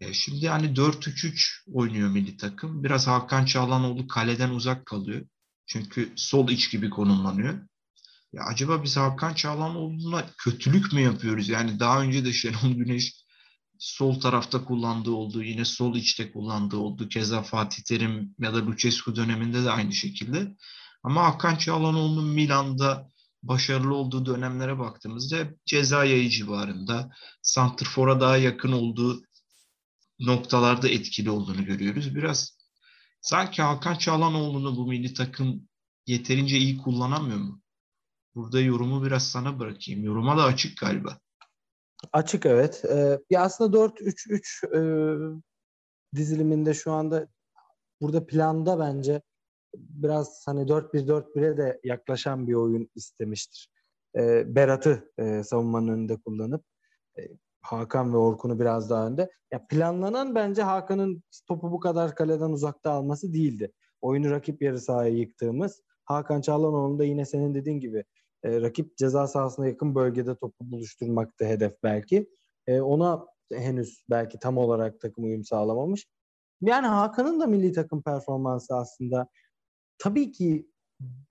E, 0.00 0.12
şimdi 0.12 0.48
hani 0.48 0.66
4-3-3 0.66 1.62
oynuyor 1.72 2.08
milli 2.08 2.36
takım. 2.36 2.84
Biraz 2.84 3.06
Hakan 3.06 3.44
Çağlanoğlu 3.44 4.08
kaleden 4.08 4.50
uzak 4.50 4.86
kalıyor. 4.86 5.26
Çünkü 5.66 6.12
sol 6.16 6.48
iç 6.48 6.70
gibi 6.70 6.90
konumlanıyor. 6.90 7.58
Ya 8.32 8.42
acaba 8.44 8.82
biz 8.84 8.96
Hakan 8.96 9.34
Çağlanoğlu'na 9.34 10.26
kötülük 10.38 10.92
mü 10.92 11.00
yapıyoruz? 11.00 11.48
Yani 11.48 11.80
daha 11.80 12.02
önce 12.02 12.24
de 12.24 12.32
Şenol 12.32 12.74
Güneş 12.74 13.14
sol 13.78 14.20
tarafta 14.20 14.64
kullandığı 14.64 15.10
oldu. 15.10 15.42
Yine 15.42 15.64
sol 15.64 15.96
içte 15.96 16.32
kullandığı 16.32 16.76
oldu. 16.76 17.08
Keza 17.08 17.42
Fatih 17.42 17.82
Terim 17.82 18.34
ya 18.38 18.54
da 18.54 18.66
Lucescu 18.66 19.16
döneminde 19.16 19.64
de 19.64 19.70
aynı 19.70 19.92
şekilde. 19.92 20.56
Ama 21.02 21.24
Hakan 21.24 21.56
Çağlanoğlu'nun 21.56 22.28
Milan'da 22.28 23.10
başarılı 23.42 23.94
olduğu 23.94 24.26
dönemlere 24.26 24.78
baktığımızda 24.78 25.36
ceza 25.66 26.04
yayı 26.04 26.28
civarında, 26.30 27.10
Santrfor'a 27.42 28.20
daha 28.20 28.36
yakın 28.36 28.72
olduğu 28.72 29.22
noktalarda 30.20 30.88
etkili 30.88 31.30
olduğunu 31.30 31.64
görüyoruz. 31.64 32.14
Biraz 32.14 32.58
sanki 33.20 33.62
Hakan 33.62 33.94
Çağlanoğlu'nu 33.98 34.76
bu 34.76 34.86
milli 34.86 35.14
takım 35.14 35.68
yeterince 36.06 36.58
iyi 36.58 36.78
kullanamıyor 36.78 37.38
mu? 37.38 37.60
Burada 38.38 38.60
yorumu 38.60 39.04
biraz 39.04 39.30
sana 39.30 39.58
bırakayım. 39.58 40.04
Yoruma 40.04 40.36
da 40.36 40.42
açık 40.42 40.78
galiba. 40.78 41.18
Açık 42.12 42.46
evet. 42.46 42.84
Ee, 42.84 43.18
ya 43.30 43.42
aslında 43.42 43.76
4-3-3 43.76 44.66
e, 44.66 44.80
diziliminde 46.14 46.74
şu 46.74 46.92
anda 46.92 47.28
burada 48.00 48.26
planda 48.26 48.78
bence 48.78 49.22
biraz 49.74 50.42
hani 50.46 50.60
4-1-4-1'e 50.60 51.56
de 51.56 51.80
yaklaşan 51.84 52.48
bir 52.48 52.54
oyun 52.54 52.90
istemiştir. 52.94 53.70
E, 54.16 54.54
Berat'ı 54.54 55.12
e, 55.18 55.42
savunmanın 55.42 55.88
önünde 55.88 56.16
kullanıp 56.16 56.64
e, 57.18 57.22
Hakan 57.60 58.12
ve 58.12 58.16
Orkun'u 58.16 58.60
biraz 58.60 58.90
daha 58.90 59.06
önde. 59.06 59.30
Ya 59.52 59.66
planlanan 59.66 60.34
bence 60.34 60.62
Hakan'ın 60.62 61.22
topu 61.48 61.72
bu 61.72 61.80
kadar 61.80 62.14
kaleden 62.14 62.50
uzakta 62.50 62.90
alması 62.90 63.32
değildi. 63.32 63.72
Oyunu 64.00 64.30
rakip 64.30 64.62
yarı 64.62 64.80
sahaya 64.80 65.12
yıktığımız 65.14 65.82
Hakan 66.04 66.40
Çağlanoğlu'nun 66.40 66.98
da 66.98 67.04
yine 67.04 67.24
senin 67.24 67.54
dediğin 67.54 67.80
gibi 67.80 68.04
e, 68.42 68.60
rakip 68.60 68.96
ceza 68.96 69.26
sahasına 69.26 69.66
yakın 69.66 69.94
bölgede 69.94 70.36
topu 70.36 70.70
buluşturmakta 70.70 71.44
hedef 71.44 71.82
belki. 71.82 72.30
E, 72.66 72.80
ona 72.80 73.26
henüz 73.52 74.04
belki 74.10 74.38
tam 74.38 74.58
olarak 74.58 75.00
takım 75.00 75.24
uyum 75.24 75.44
sağlamamış. 75.44 76.06
Yani 76.60 76.86
Hakan'ın 76.86 77.40
da 77.40 77.46
milli 77.46 77.72
takım 77.72 78.02
performansı 78.02 78.76
aslında 78.76 79.28
tabii 79.98 80.32
ki 80.32 80.70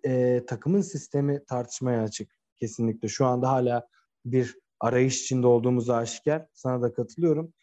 e, 0.05 0.43
takımın 0.47 0.81
sistemi 0.81 1.45
tartışmaya 1.45 2.03
açık 2.03 2.31
kesinlikle. 2.59 3.07
Şu 3.07 3.25
anda 3.25 3.49
hala 3.49 3.87
bir 4.25 4.59
arayış 4.79 5.21
içinde 5.21 5.47
olduğumuz 5.47 5.89
aşikar. 5.89 6.47
Sana 6.53 6.81
da 6.81 6.93
katılıyorum. 6.93 7.53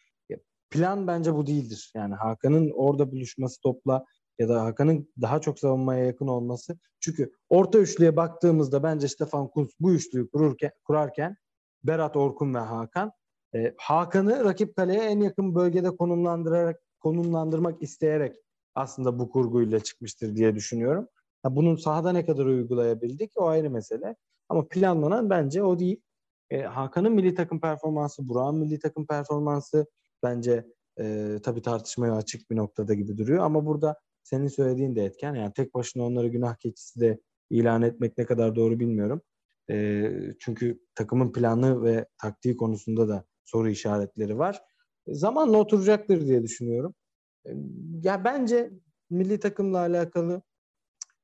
Plan 0.69 1.07
bence 1.07 1.35
bu 1.35 1.47
değildir. 1.47 1.91
Yani 1.95 2.15
Hakan'ın 2.15 2.71
orada 2.75 3.11
buluşması 3.11 3.61
topla 3.61 4.05
ya 4.39 4.49
da 4.49 4.63
Hakan'ın 4.63 5.09
daha 5.21 5.41
çok 5.41 5.59
savunmaya 5.59 6.05
yakın 6.05 6.27
olması. 6.27 6.77
Çünkü 6.99 7.31
orta 7.49 7.79
üçlüye 7.79 8.15
baktığımızda 8.15 8.83
bence 8.83 9.07
Stefan 9.07 9.47
Kuntz 9.47 9.73
bu 9.79 9.93
üçlüyü 9.93 10.29
kururken, 10.29 10.71
kurarken 10.83 11.37
Berat 11.83 12.15
Orkun 12.15 12.53
ve 12.53 12.59
Hakan 12.59 13.11
e, 13.55 13.73
Hakan'ı 13.77 14.43
rakip 14.43 14.75
kaleye 14.75 15.03
en 15.03 15.19
yakın 15.19 15.55
bölgede 15.55 15.95
konumlandırarak 15.95 16.81
konumlandırmak 16.99 17.81
isteyerek 17.81 18.35
aslında 18.75 19.19
bu 19.19 19.29
kurguyla 19.29 19.79
çıkmıştır 19.79 20.35
diye 20.35 20.55
düşünüyorum. 20.55 21.07
Ha, 21.43 21.55
bunun 21.55 21.75
sahada 21.75 22.11
ne 22.11 22.25
kadar 22.25 22.45
uygulayabildik 22.45 23.31
o 23.35 23.47
ayrı 23.47 23.69
mesele. 23.69 24.15
Ama 24.49 24.67
planlanan 24.67 25.29
bence 25.29 25.63
o 25.63 25.79
değil. 25.79 26.01
E, 26.49 26.61
Hakan'ın 26.61 27.11
milli 27.11 27.35
takım 27.35 27.59
performansı, 27.59 28.29
Burak'ın 28.29 28.59
milli 28.59 28.79
takım 28.79 29.05
performansı 29.07 29.85
bence 30.23 30.65
e, 30.99 31.35
tabii 31.43 31.61
tartışmaya 31.61 32.15
açık 32.15 32.51
bir 32.51 32.55
noktada 32.55 32.93
gibi 32.93 33.17
duruyor. 33.17 33.43
Ama 33.43 33.65
burada 33.65 33.99
senin 34.25 34.47
söylediğin 34.47 34.95
de 34.95 35.05
etken. 35.05 35.35
Yani 35.35 35.53
tek 35.53 35.73
başına 35.73 36.03
onları 36.03 36.27
günah 36.27 36.55
keçisi 36.55 36.99
de 36.99 37.19
ilan 37.49 37.81
etmek 37.81 38.17
ne 38.17 38.25
kadar 38.25 38.55
doğru 38.55 38.79
bilmiyorum. 38.79 39.21
E, 39.69 40.11
çünkü 40.39 40.79
takımın 40.95 41.31
planı 41.31 41.83
ve 41.83 42.05
taktiği 42.17 42.57
konusunda 42.57 43.07
da 43.07 43.25
soru 43.45 43.69
işaretleri 43.69 44.37
var. 44.37 44.61
E, 45.07 45.13
zamanla 45.13 45.57
oturacaktır 45.57 46.27
diye 46.27 46.43
düşünüyorum. 46.43 46.95
E, 47.45 47.51
ya 48.03 48.23
bence 48.23 48.71
milli 49.09 49.39
takımla 49.39 49.77
alakalı 49.77 50.41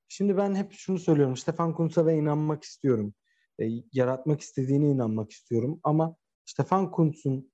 şimdi 0.07 0.37
ben 0.37 0.55
hep 0.55 0.71
şunu 0.73 0.99
söylüyorum. 0.99 1.37
Stefan 1.37 1.75
Kuntz'a 1.75 2.11
inanmak 2.11 2.63
istiyorum. 2.63 3.13
E, 3.59 3.65
yaratmak 3.93 4.41
istediğine 4.41 4.89
inanmak 4.89 5.31
istiyorum. 5.31 5.79
Ama 5.83 6.15
Stefan 6.45 6.91
Kuntz'un 6.91 7.51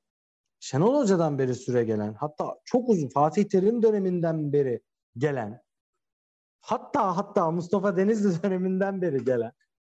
Şenol 0.59 1.01
Hoca'dan 1.01 1.39
beri 1.39 1.55
süre 1.55 1.83
gelen 1.83 2.13
hatta 2.13 2.59
çok 2.65 2.89
uzun 2.89 3.09
Fatih 3.09 3.43
Terim 3.43 3.83
döneminden 3.83 4.53
beri 4.53 4.81
gelen 5.17 5.61
hatta 6.61 7.17
hatta 7.17 7.51
Mustafa 7.51 7.97
Denizli 7.97 8.43
döneminden 8.43 9.01
beri 9.01 9.25
gelen 9.25 9.51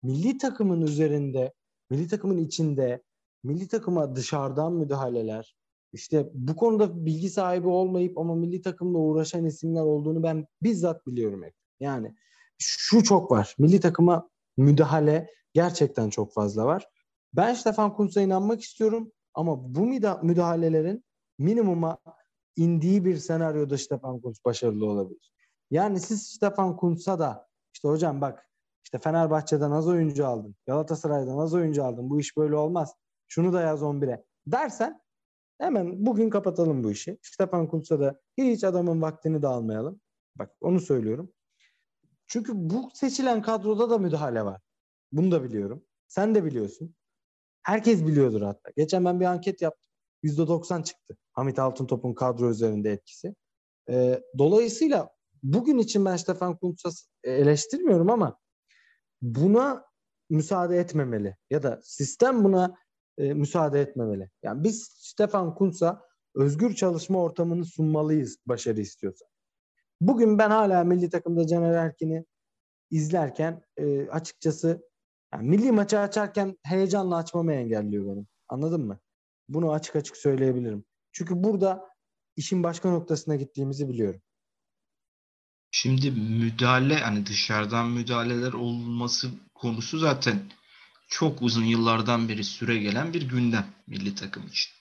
milli 0.04 0.38
takımın 0.38 0.82
üzerinde, 0.82 1.54
milli 1.90 2.08
takımın 2.08 2.38
içinde, 2.38 3.04
milli 3.44 3.68
takıma 3.68 4.16
dışarıdan 4.16 4.74
müdahaleler, 4.74 5.56
işte 5.94 6.30
bu 6.34 6.56
konuda 6.56 7.06
bilgi 7.06 7.30
sahibi 7.30 7.68
olmayıp 7.68 8.18
ama 8.18 8.36
milli 8.36 8.62
takımla 8.62 8.98
uğraşan 8.98 9.46
isimler 9.46 9.82
olduğunu 9.82 10.24
ben 10.24 10.48
bizzat 10.64 11.08
biliyorum 11.08 11.44
hep. 11.44 11.54
Yani 11.80 12.16
şu 12.58 13.04
çok 13.04 13.32
var. 13.32 13.56
Milli 13.58 13.80
takıma 13.80 14.30
müdahale 14.58 15.30
gerçekten 15.54 16.10
çok 16.10 16.34
fazla 16.34 16.66
var. 16.66 16.88
Ben 17.34 17.54
Stefan 17.54 17.96
Kuntz'a 17.96 18.22
inanmak 18.22 18.62
istiyorum 18.62 19.12
ama 19.34 19.76
bu 19.76 19.86
müdahalelerin 20.24 21.04
minimuma 21.38 21.98
indiği 22.56 23.06
bir 23.06 23.18
senaryoda 23.18 23.78
Stefan 23.78 24.22
Kuntz 24.22 24.46
başarılı 24.46 24.86
olabilir. 24.86 25.32
Yani 25.72 26.00
siz 26.00 26.28
Stefan 26.28 26.78
Kuntz'a 26.78 27.20
da 27.20 27.48
işte 27.74 27.88
hocam 27.88 28.22
bak 28.22 28.50
işte 28.84 29.00
Fenerbahçe'den 29.00 29.72
az 29.72 29.88
oyuncu 29.88 30.28
aldın. 30.28 30.56
Galatasaray'dan 30.68 31.38
az 31.38 31.54
oyuncu 31.54 31.84
aldın. 31.84 32.10
Bu 32.10 32.20
iş 32.20 32.38
böyle 32.38 32.56
olmaz. 32.56 32.96
Şunu 33.28 33.54
da 33.54 33.62
yaz 33.62 33.82
11'e 33.82 34.26
dersen 34.48 35.02
hemen 35.58 36.06
bugün 36.06 36.30
kapatalım 36.30 36.84
bu 36.84 36.92
işi. 36.92 37.18
Stefan 37.22 37.68
Kuntz'a 37.68 38.00
da 38.00 38.22
hiç 38.38 38.64
adamın 38.64 39.02
vaktini 39.02 39.42
de 39.42 39.48
almayalım. 39.48 40.02
Bak 40.36 40.56
onu 40.62 40.80
söylüyorum. 40.80 41.34
Çünkü 42.28 42.52
bu 42.56 42.90
seçilen 42.94 43.42
kadroda 43.42 43.90
da 43.90 43.98
müdahale 43.98 44.46
var. 44.46 44.62
Bunu 45.12 45.32
da 45.32 45.44
biliyorum. 45.44 45.86
Sen 46.08 46.36
de 46.36 46.46
biliyorsun. 46.46 46.96
Herkes 47.64 48.06
biliyordur 48.08 48.42
hatta. 48.42 48.70
Geçen 48.78 49.06
ben 49.06 49.20
bir 49.20 49.26
anket 49.26 49.62
yaptım. 49.62 49.89
%90 50.24 50.84
çıktı. 50.84 51.18
Hamit 51.34 51.60
Altıntop'un 51.60 52.14
kadro 52.14 52.50
üzerinde 52.50 52.92
etkisi. 52.92 53.36
Ee, 53.90 54.22
dolayısıyla 54.38 55.10
bugün 55.44 55.78
için 55.78 56.06
ben 56.06 56.16
Stefan 56.16 56.58
Kuntz'a 56.58 56.90
eleştirmiyorum 57.24 58.10
ama 58.10 58.38
buna 59.22 59.86
müsaade 60.30 60.78
etmemeli 60.78 61.36
ya 61.50 61.64
da 61.64 61.80
sistem 61.84 62.44
buna 62.44 62.76
e, 63.18 63.34
müsaade 63.34 63.82
etmemeli. 63.82 64.30
Yani 64.44 64.64
biz 64.64 64.90
Stefan 64.98 65.56
Kuntz'a 65.56 66.02
özgür 66.36 66.76
çalışma 66.76 67.24
ortamını 67.24 67.66
sunmalıyız 67.66 68.38
başarı 68.46 68.82
istiyorsa. 68.82 69.26
Bugün 70.02 70.38
ben 70.38 70.50
hala 70.50 70.84
milli 70.84 71.10
takımda 71.10 71.48
Caner 71.48 71.74
Erkin'i 71.74 72.26
izlerken 72.92 73.64
e, 73.78 74.10
açıkçası 74.10 74.90
yani 75.34 75.50
milli 75.50 75.72
maçı 75.72 76.00
açarken 76.00 76.58
heyecanla 76.64 77.16
açmamı 77.16 77.54
engelliyor 77.54 78.06
benim. 78.06 78.28
Anladın 78.50 78.82
mı? 78.82 79.00
Bunu 79.50 79.72
açık 79.72 79.96
açık 79.96 80.18
söyleyebilirim. 80.18 80.86
Çünkü 81.12 81.44
burada 81.44 81.90
işin 82.36 82.64
başka 82.64 82.90
noktasına 82.90 83.36
gittiğimizi 83.36 83.90
biliyorum. 83.90 84.22
Şimdi 85.72 86.12
müdahale 86.12 86.98
hani 87.00 87.26
dışarıdan 87.26 87.90
müdahaleler 87.90 88.54
olması 88.54 89.30
konusu 89.56 90.00
zaten 90.00 90.40
çok 91.08 91.42
uzun 91.42 91.64
yıllardan 91.64 92.30
beri 92.30 92.44
süre 92.44 92.78
gelen 92.78 93.14
bir 93.14 93.22
gündem 93.22 93.68
milli 93.88 94.16
takım 94.16 94.48
için. 94.48 94.72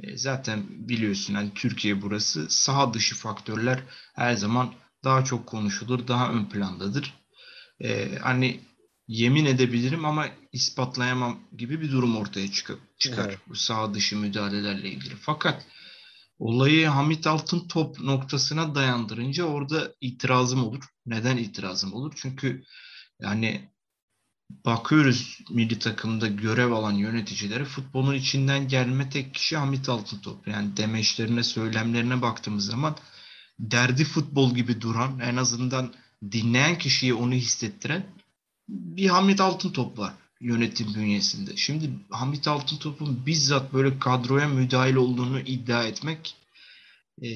E, 0.00 0.16
zaten 0.16 0.64
biliyorsun 0.68 1.34
hani 1.34 1.54
Türkiye 1.54 2.02
burası 2.02 2.50
saha 2.50 2.94
dışı 2.94 3.14
faktörler 3.14 3.80
her 4.14 4.34
zaman 4.34 4.74
daha 5.04 5.24
çok 5.24 5.46
konuşulur, 5.46 6.08
daha 6.08 6.32
ön 6.32 6.44
plandadır. 6.44 7.14
E, 7.80 8.18
hani 8.18 8.60
yemin 9.10 9.44
edebilirim 9.44 10.04
ama 10.04 10.28
ispatlayamam 10.52 11.40
gibi 11.56 11.80
bir 11.80 11.92
durum 11.92 12.16
ortaya 12.16 12.52
çıkar, 12.52 12.76
çıkar 12.98 13.28
evet. 13.28 13.38
bu 13.48 13.54
saha 13.54 13.94
dışı 13.94 14.16
müdahalelerle 14.16 14.90
ilgili. 14.90 15.14
Fakat 15.16 15.66
olayı 16.38 16.86
Hamit 16.86 17.26
Altın 17.26 17.68
top 17.68 18.00
noktasına 18.00 18.74
dayandırınca 18.74 19.44
orada 19.44 19.92
itirazım 20.00 20.64
olur. 20.64 20.84
Neden 21.06 21.36
itirazım 21.36 21.92
olur? 21.92 22.12
Çünkü 22.16 22.64
yani 23.20 23.68
bakıyoruz 24.64 25.38
milli 25.50 25.78
takımda 25.78 26.26
görev 26.28 26.72
alan 26.72 26.92
yöneticilere 26.94 27.64
futbolun 27.64 28.14
içinden 28.14 28.68
gelme 28.68 29.10
tek 29.10 29.34
kişi 29.34 29.56
Hamit 29.56 29.88
Altıntop. 29.88 30.48
Yani 30.48 30.76
demeçlerine, 30.76 31.42
söylemlerine 31.42 32.22
baktığımız 32.22 32.66
zaman 32.66 32.96
derdi 33.58 34.04
futbol 34.04 34.54
gibi 34.54 34.80
duran, 34.80 35.18
en 35.18 35.36
azından 35.36 35.94
dinleyen 36.32 36.78
kişiye 36.78 37.14
onu 37.14 37.32
hissettiren 37.32 38.06
bir 38.70 39.08
Hamit 39.08 39.40
Altıntop 39.40 39.98
var 39.98 40.14
yönetim 40.40 40.94
bünyesinde. 40.94 41.56
Şimdi 41.56 41.90
Hamit 42.10 42.48
Altıntop'un 42.48 43.26
bizzat 43.26 43.72
böyle 43.72 43.98
kadroya 43.98 44.48
müdahil 44.48 44.94
olduğunu 44.94 45.40
iddia 45.40 45.84
etmek 45.84 46.36
e, 47.22 47.28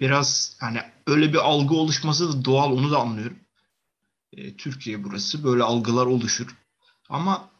biraz 0.00 0.56
hani 0.60 0.80
öyle 1.06 1.32
bir 1.32 1.38
algı 1.38 1.74
oluşması 1.74 2.32
da 2.32 2.44
doğal 2.44 2.72
onu 2.72 2.90
da 2.90 2.98
anlıyorum. 2.98 3.38
E, 4.32 4.56
Türkiye 4.56 5.04
burası 5.04 5.44
böyle 5.44 5.62
algılar 5.62 6.06
oluşur. 6.06 6.56
Ama 7.08 7.50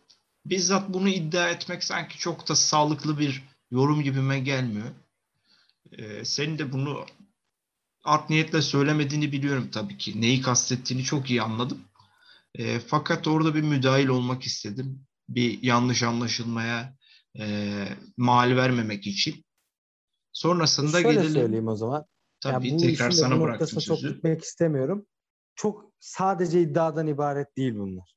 bizzat 0.47 0.89
bunu 0.89 1.09
iddia 1.09 1.49
etmek 1.49 1.85
sanki 1.85 2.19
çok 2.19 2.49
da 2.49 2.57
sağlıklı 2.57 3.19
bir 3.19 3.43
yorum 3.71 4.03
gibime 4.03 4.41
gelmiyor. 4.41 4.89
E, 5.93 6.25
senin 6.25 6.59
de 6.59 6.73
bunu 6.73 7.07
art 8.05 8.31
niyetle 8.31 8.63
söylemediğini 8.63 9.33
biliyorum 9.33 9.69
tabii 9.73 9.99
ki. 9.99 10.21
Neyi 10.21 10.43
kastettiğini 10.43 11.05
çok 11.05 11.31
iyi 11.31 11.43
anladım. 11.43 11.79
E, 12.59 12.79
fakat 12.81 13.27
orada 13.27 13.55
bir 13.55 13.63
müdahil 13.63 14.09
olmak 14.09 14.43
istedim. 14.43 15.07
Bir 15.29 15.63
yanlış 15.63 16.03
anlaşılmaya 16.03 16.97
e, 17.39 17.85
mal 18.17 18.57
vermemek 18.57 19.07
için. 19.07 19.45
Sonrasında 20.33 21.03
Şöyle 21.03 21.15
gelelim. 21.15 21.33
söyleyeyim 21.33 21.69
o 21.69 21.77
zaman. 21.77 22.05
Tabii 22.41 22.71
ya 22.71 22.77
tekrar 22.77 23.11
sana 23.11 23.41
bıraktım 23.41 23.69
sözü. 23.69 23.87
Çok 23.87 24.01
gitmek 24.01 24.43
istemiyorum. 24.43 25.07
Çok 25.55 25.93
sadece 26.01 26.61
iddiadan 26.61 27.07
ibaret 27.07 27.57
değil 27.57 27.75
bunlar. 27.75 28.17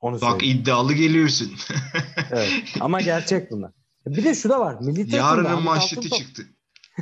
Onu 0.00 0.20
Bak 0.20 0.30
söyleyeyim. 0.30 0.60
iddialı 0.60 0.92
geliyorsun. 0.92 1.52
evet. 2.30 2.52
Ama 2.80 3.00
gerçek 3.10 3.50
bunlar. 3.50 3.72
Bir 4.06 4.24
de 4.24 4.34
şu 4.34 4.48
da 4.48 4.60
var. 4.60 4.80
Milli 4.80 5.16
Yarının 5.16 5.62
manşeti 5.62 6.10
çıktı. 6.10 6.42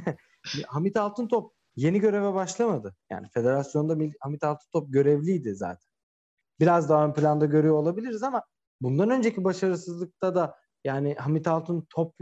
Hamit 0.66 0.96
Altıntop 0.96 1.54
yeni 1.76 2.00
göreve 2.00 2.34
başlamadı. 2.34 2.96
Yani 3.10 3.26
federasyonda 3.34 3.96
Hamit 4.20 4.44
Altıntop 4.44 4.92
görevliydi 4.92 5.54
zaten 5.54 5.89
biraz 6.60 6.88
daha 6.88 7.04
ön 7.04 7.12
planda 7.12 7.46
görüyor 7.46 7.74
olabiliriz 7.74 8.22
ama 8.22 8.42
bundan 8.80 9.10
önceki 9.10 9.44
başarısızlıkta 9.44 10.34
da 10.34 10.56
yani 10.84 11.14
Hamit 11.14 11.48
Altın 11.48 11.86
top 11.90 12.14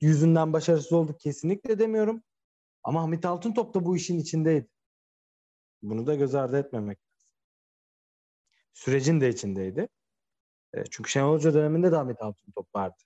yüzünden 0.00 0.52
başarısız 0.52 0.92
olduk 0.92 1.20
kesinlikle 1.20 1.78
demiyorum. 1.78 2.22
Ama 2.84 3.02
Hamit 3.02 3.24
Altın 3.24 3.54
top 3.54 3.74
da 3.74 3.84
bu 3.84 3.96
işin 3.96 4.18
içindeydi. 4.18 4.68
Bunu 5.82 6.06
da 6.06 6.14
göz 6.14 6.34
ardı 6.34 6.58
etmemek 6.58 6.98
lazım. 6.98 7.30
Sürecin 8.74 9.20
de 9.20 9.28
içindeydi. 9.28 9.88
E, 10.74 10.84
çünkü 10.90 11.10
Şenol 11.10 11.34
Hoca 11.34 11.54
döneminde 11.54 11.92
de 11.92 11.96
Hamit 11.96 12.22
Altın 12.22 12.52
top 12.56 12.74
vardı. 12.74 13.02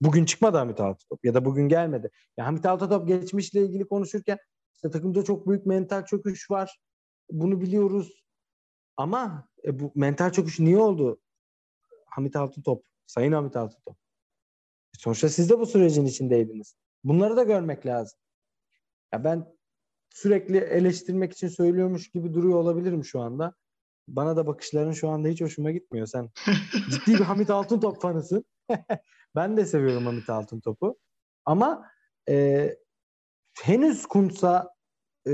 Bugün 0.00 0.24
çıkmadı 0.24 0.56
Hamit 0.56 0.80
Altıntop 0.80 1.24
ya 1.24 1.34
da 1.34 1.44
bugün 1.44 1.68
gelmedi. 1.68 2.10
Ya 2.36 2.46
Hamit 2.46 2.66
Altıntop 2.66 3.08
geçmişle 3.08 3.60
ilgili 3.62 3.88
konuşurken 3.88 4.38
işte 4.74 4.90
takımda 4.90 5.24
çok 5.24 5.48
büyük 5.48 5.66
mental 5.66 6.04
çöküş 6.04 6.50
var. 6.50 6.78
Bunu 7.30 7.60
biliyoruz. 7.60 8.27
Ama 8.98 9.48
e, 9.64 9.80
bu 9.80 9.92
mental 9.94 10.32
çöküş 10.32 10.60
niye 10.60 10.78
oldu? 10.78 11.20
Hamit 12.06 12.36
Altıntop, 12.36 12.84
Sayın 13.06 13.32
Hamit 13.32 13.56
Altıntop. 13.56 13.96
Sonuçta 14.98 15.28
siz 15.28 15.50
de 15.50 15.58
bu 15.58 15.66
sürecin 15.66 16.06
içindeydiniz. 16.06 16.74
Bunları 17.04 17.36
da 17.36 17.42
görmek 17.42 17.86
lazım. 17.86 18.18
Ya 19.12 19.24
ben 19.24 19.56
sürekli 20.10 20.56
eleştirmek 20.56 21.32
için 21.32 21.48
söylüyormuş 21.48 22.10
gibi 22.10 22.34
duruyor 22.34 22.58
olabilirim 22.58 23.04
şu 23.04 23.20
anda. 23.20 23.54
Bana 24.08 24.36
da 24.36 24.46
bakışların 24.46 24.92
şu 24.92 25.08
anda 25.08 25.28
hiç 25.28 25.40
hoşuma 25.40 25.70
gitmiyor. 25.70 26.06
Sen 26.06 26.30
ciddi 26.90 27.14
bir 27.14 27.24
Hamit 27.24 27.50
Altıntop 27.50 28.02
fanısın. 28.02 28.44
ben 29.34 29.56
de 29.56 29.66
seviyorum 29.66 30.06
Hamit 30.06 30.30
Altıntop'u. 30.30 30.98
Ama 31.44 31.90
e, 32.28 32.68
henüz 33.62 34.06
Kuntz'a 34.06 34.74
e, 35.26 35.32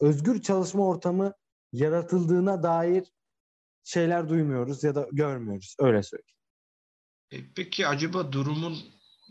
özgür 0.00 0.42
çalışma 0.42 0.88
ortamı 0.88 1.34
yaratıldığına 1.72 2.62
dair 2.62 3.04
şeyler 3.84 4.28
duymuyoruz 4.28 4.84
ya 4.84 4.94
da 4.94 5.08
görmüyoruz. 5.12 5.76
Öyle 5.78 6.02
söyleyeyim. 6.02 6.36
E, 7.30 7.36
peki 7.56 7.86
acaba 7.86 8.32
durumun 8.32 8.78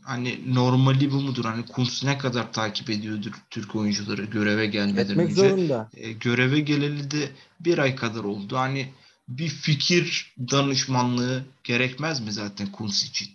hani 0.04 0.56
normali 0.56 1.12
bu 1.12 1.16
mudur? 1.16 1.46
Hani 1.46 1.66
Kuntz 1.66 2.04
ne 2.04 2.18
kadar 2.18 2.54
takip 2.54 2.90
ediyordur 2.90 3.32
Türk 3.50 3.76
oyuncuları 3.76 4.24
göreve 4.24 4.66
gelmeden 4.66 5.02
Etmek 5.02 5.30
önce? 5.30 5.50
Zorunda. 5.50 5.90
E, 5.94 6.12
göreve 6.12 6.60
geleli 6.60 7.12
de 7.12 7.30
bir 7.60 7.78
ay 7.78 7.96
kadar 7.96 8.24
oldu. 8.24 8.58
Hani 8.58 8.94
bir 9.28 9.48
fikir 9.48 10.36
danışmanlığı 10.52 11.44
gerekmez 11.64 12.22
mi 12.22 12.32
zaten 12.32 12.72
Kuntz 12.72 13.04
için? 13.04 13.28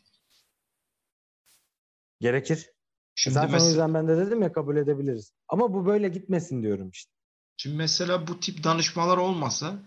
Gerekir. 2.21 2.71
Şimdi 3.14 3.35
Zaten 3.35 3.59
mes- 3.59 3.64
o 3.64 3.69
yüzden 3.69 3.95
ben 3.95 4.09
de 4.09 4.17
dedim 4.17 4.43
ya 4.43 4.53
kabul 4.53 4.77
edebiliriz. 4.77 5.33
Ama 5.49 5.75
bu 5.75 5.87
böyle 5.87 6.09
gitmesin 6.09 6.62
diyorum 6.62 6.90
işte. 6.90 7.13
Şimdi 7.57 7.77
mesela 7.77 8.27
bu 8.27 8.40
tip 8.40 8.64
danışmalar 8.64 9.17
olmasa 9.17 9.79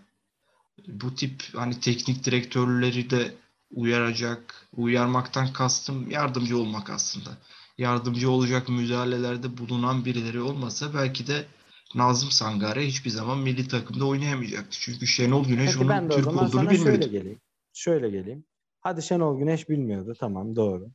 bu 0.86 1.14
tip 1.14 1.42
hani 1.54 1.80
teknik 1.80 2.24
direktörleri 2.24 3.10
de 3.10 3.34
uyaracak, 3.70 4.68
uyarmaktan 4.76 5.52
kastım 5.52 6.10
yardımcı 6.10 6.58
olmak 6.58 6.90
aslında. 6.90 7.30
Yardımcı 7.78 8.30
olacak 8.30 8.68
müdahalelerde 8.68 9.58
bulunan 9.58 10.04
birileri 10.04 10.40
olmasa 10.40 10.94
belki 10.94 11.26
de 11.26 11.46
Nazım 11.94 12.30
Sangare 12.30 12.86
hiçbir 12.86 13.10
zaman 13.10 13.38
milli 13.38 13.68
takımda 13.68 14.06
oynayamayacaktı. 14.06 14.78
Çünkü 14.80 15.06
Şenol 15.06 15.44
Güneş 15.44 15.72
Peki 15.72 15.84
onun 15.84 16.08
Türk 16.08 16.26
olduğunu 16.26 16.70
bilmiyordu. 16.70 16.84
Şöyle 16.84 17.06
geleyim. 17.06 17.40
Şöyle 17.72 18.10
geleyim. 18.10 18.44
Hadi 18.80 19.02
Şenol 19.02 19.38
Güneş 19.38 19.68
bilmiyordu. 19.68 20.14
Tamam 20.20 20.56
doğru. 20.56 20.88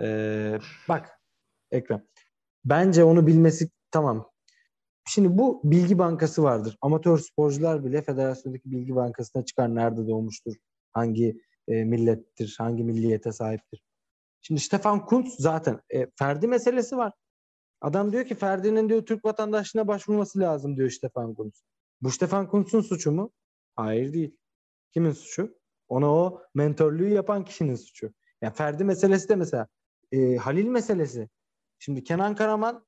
Ee, 0.00 0.58
bak 0.88 1.10
Ekrem. 1.70 2.02
Bence 2.64 3.04
onu 3.04 3.26
bilmesi 3.26 3.70
tamam 3.90 4.33
Şimdi 5.08 5.38
bu 5.38 5.60
bilgi 5.64 5.98
bankası 5.98 6.42
vardır. 6.42 6.78
Amatör 6.80 7.18
sporcular 7.18 7.84
bile 7.84 8.02
federasyondaki 8.02 8.70
bilgi 8.70 8.96
bankasına 8.96 9.44
çıkar. 9.44 9.74
Nerede 9.74 10.08
doğmuştur, 10.08 10.54
hangi 10.92 11.40
e, 11.68 11.84
millettir, 11.84 12.54
hangi 12.58 12.84
milliyete 12.84 13.32
sahiptir. 13.32 13.82
Şimdi 14.40 14.60
Stefan 14.60 15.06
Kuntz 15.06 15.34
zaten 15.38 15.80
e, 15.90 16.06
Ferdi 16.18 16.48
meselesi 16.48 16.96
var. 16.96 17.12
Adam 17.80 18.12
diyor 18.12 18.24
ki 18.24 18.34
Ferdi'nin 18.34 18.88
diyor 18.88 19.06
Türk 19.06 19.24
vatandaşlığına 19.24 19.88
başvurması 19.88 20.40
lazım 20.40 20.76
diyor 20.76 20.90
Stefan 20.90 21.34
Kuntz. 21.34 21.62
Bu 22.02 22.10
Stefan 22.10 22.48
Kuntz'un 22.48 22.80
suçu 22.80 23.12
mu? 23.12 23.32
Hayır 23.76 24.12
değil. 24.12 24.36
Kimin 24.92 25.12
suçu? 25.12 25.58
Ona 25.88 26.14
o 26.14 26.42
mentörlüğü 26.54 27.08
yapan 27.08 27.44
kişinin 27.44 27.74
suçu. 27.74 28.14
Yani 28.42 28.54
Ferdi 28.54 28.84
meselesi 28.84 29.28
de 29.28 29.36
mesela 29.36 29.66
e, 30.12 30.36
Halil 30.36 30.66
meselesi. 30.66 31.28
Şimdi 31.78 32.04
Kenan 32.04 32.34
Karaman 32.34 32.86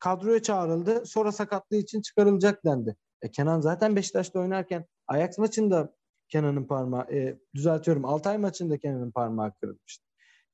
kadroya 0.00 0.42
çağrıldı. 0.42 1.06
Sonra 1.06 1.32
sakatlığı 1.32 1.76
için 1.76 2.02
çıkarılacak 2.02 2.64
dendi. 2.64 2.96
E 3.22 3.30
Kenan 3.30 3.60
zaten 3.60 3.96
Beşiktaş'ta 3.96 4.40
oynarken 4.40 4.86
Ajax 5.06 5.38
maçında 5.38 5.94
Kenan'ın 6.28 6.64
parmağı, 6.64 7.12
e, 7.12 7.38
düzeltiyorum 7.54 8.04
Altay 8.04 8.38
maçında 8.38 8.78
Kenan'ın 8.78 9.10
parmağı 9.10 9.52
kırılmıştı. 9.60 10.04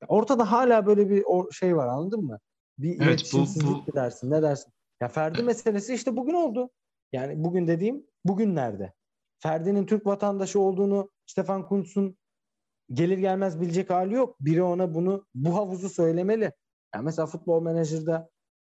Ortada 0.07 0.51
hala 0.51 0.85
böyle 0.85 1.09
bir 1.09 1.23
şey 1.51 1.75
var 1.75 1.87
anladın 1.87 2.23
mı? 2.23 2.39
Bir 2.77 2.89
evet, 2.89 3.01
iletişimsizlik 3.01 3.87
bu, 3.87 3.91
bu... 3.91 3.95
dersin 3.95 4.31
ne 4.31 4.41
dersin? 4.41 4.73
Ya 5.01 5.07
Ferdi 5.07 5.43
meselesi 5.43 5.93
işte 5.93 6.17
bugün 6.17 6.33
oldu. 6.33 6.69
Yani 7.11 7.43
bugün 7.43 7.67
dediğim 7.67 8.05
bugünlerde. 8.25 8.93
Ferdi'nin 9.39 9.85
Türk 9.85 10.05
vatandaşı 10.05 10.59
olduğunu 10.59 11.11
Stefan 11.25 11.67
Kuntz'un 11.67 12.17
gelir 12.91 13.17
gelmez 13.17 13.61
bilecek 13.61 13.89
hali 13.89 14.13
yok. 14.13 14.35
Biri 14.39 14.63
ona 14.63 14.93
bunu 14.93 15.25
bu 15.35 15.55
havuzu 15.55 15.89
söylemeli. 15.89 16.51
Yani 16.95 17.05
mesela 17.05 17.25
futbol 17.25 17.61
menajerde 17.61 18.27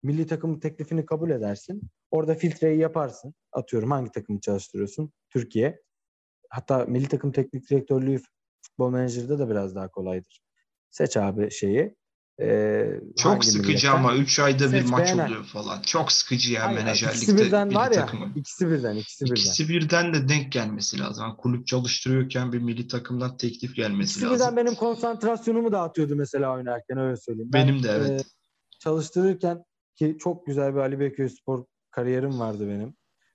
milli 0.04 0.28
takım 0.28 0.60
teklifini 0.60 1.06
kabul 1.06 1.30
edersin. 1.30 1.82
Orada 2.12 2.36
filtreyi 2.36 2.80
yaparsın. 2.80 3.34
Atıyorum 3.52 3.92
hangi 3.92 4.12
takımı 4.12 4.40
çalıştırıyorsun? 4.40 5.12
Türkiye. 5.30 5.82
Hatta 6.50 6.86
milli 6.86 7.08
takım 7.08 7.32
teknik 7.32 7.70
direktörlüğü 7.70 8.22
futbol 8.62 8.92
menajerde 8.92 9.40
de 9.40 9.50
biraz 9.50 9.76
daha 9.76 9.88
kolaydır. 9.92 10.42
Seç 10.90 11.18
abi 11.18 11.52
şeyi. 11.52 11.96
Ee, 12.42 13.02
Çok 13.18 13.46
sıkıcı 13.46 13.68
milletten? 13.68 13.92
ama 13.92 14.16
3 14.16 14.40
ayda 14.40 14.72
bir 14.72 14.86
maç 14.86 15.08
beğenen. 15.08 15.28
oluyor 15.28 15.44
falan. 15.44 15.82
Çok 15.82 16.12
sıkıcı 16.12 16.54
ya 16.54 16.66
Hayır, 16.66 16.78
menajerlikte. 16.78 17.18
İkisi 17.18 17.38
birden 17.38 17.76
var 17.76 17.92
ya. 17.92 18.06
Takımı. 18.06 18.32
İkisi 18.36 18.72
birden. 18.72 18.96
ikisi 18.96 19.26
birden. 19.26 19.36
İkisi 19.36 19.70
birden 19.70 20.14
de 20.14 20.30
denk 20.30 20.52
gelmesi 20.52 21.00
lazım. 21.00 21.36
Kulüp 21.38 21.68
çalıştırıyorken 21.68 22.54
bir 22.54 22.60
milli 22.60 22.88
takımdan 22.88 23.38
teklif 23.38 23.76
gelmesi 23.76 24.10
ikisi 24.10 24.22
lazım. 24.26 24.36
İkisi 24.36 24.52
birden 24.52 24.66
benim 24.66 24.76
konsantrasyonumu 24.76 25.72
dağıtıyordu 25.72 26.16
mesela 26.16 26.54
oynarken 26.54 26.98
öyle 26.98 27.18
söyleyeyim. 27.18 27.50
Benim 27.54 27.76
ben, 27.76 27.84
de 27.84 27.90
evet. 27.92 28.22
E, 28.22 28.24
çalıştırırken 28.80 29.64
ki 30.00 30.18
çok 30.20 30.46
güzel 30.46 30.76
bir 30.76 30.80
Ali 30.80 31.00
Bekir 31.00 31.30
Spor 31.30 31.66
kariyerim 31.92 32.40
vardı 32.40 32.68
benim. 32.68 32.94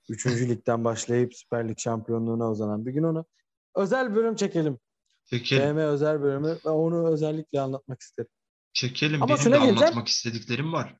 Üçüncü 0.09 0.49
ligden 0.49 0.83
başlayıp 0.83 1.35
Süper 1.35 1.69
Lig 1.69 1.79
şampiyonluğuna 1.79 2.51
uzanan 2.51 2.85
bir 2.85 2.91
gün 2.91 3.03
onu 3.03 3.25
özel 3.75 4.15
bölüm 4.15 4.35
çekelim. 4.35 4.79
Çekelim. 5.25 5.75
BM 5.75 5.79
özel 5.79 6.21
bölümü 6.21 6.57
ve 6.65 6.69
onu 6.69 7.13
özellikle 7.13 7.61
anlatmak 7.61 8.01
isterim. 8.01 8.29
Çekelim. 8.73 9.23
Ama 9.23 9.35
Benim 9.35 9.45
de 9.45 9.49
geleceğim. 9.49 9.77
anlatmak 9.77 10.07
istediklerim 10.07 10.73
var. 10.73 10.95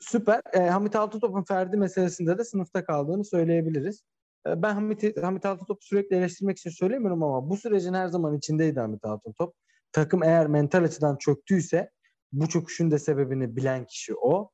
Süper. 0.00 0.40
E, 0.52 0.58
Hamit 0.58 0.96
Altıtop'un 0.96 1.44
Ferdi 1.44 1.76
meselesinde 1.76 2.38
de 2.38 2.44
sınıfta 2.44 2.84
kaldığını 2.84 3.24
söyleyebiliriz. 3.24 4.02
E, 4.46 4.62
ben 4.62 4.74
Hamit, 4.74 5.22
Hamit 5.22 5.46
Altıtop'u 5.46 5.84
sürekli 5.84 6.16
eleştirmek 6.16 6.58
için 6.58 6.70
söylemiyorum 6.70 7.22
ama 7.22 7.50
bu 7.50 7.56
sürecin 7.56 7.94
her 7.94 8.06
zaman 8.06 8.36
içindeydi 8.36 8.80
Hamit 8.80 9.04
Altıtop. 9.04 9.54
Takım 9.92 10.22
eğer 10.22 10.46
mental 10.46 10.84
açıdan 10.84 11.16
çöktüyse 11.16 11.90
bu 12.32 12.48
çöküşün 12.48 12.90
de 12.90 12.98
sebebini 12.98 13.56
bilen 13.56 13.86
kişi 13.86 14.14
o. 14.14 14.50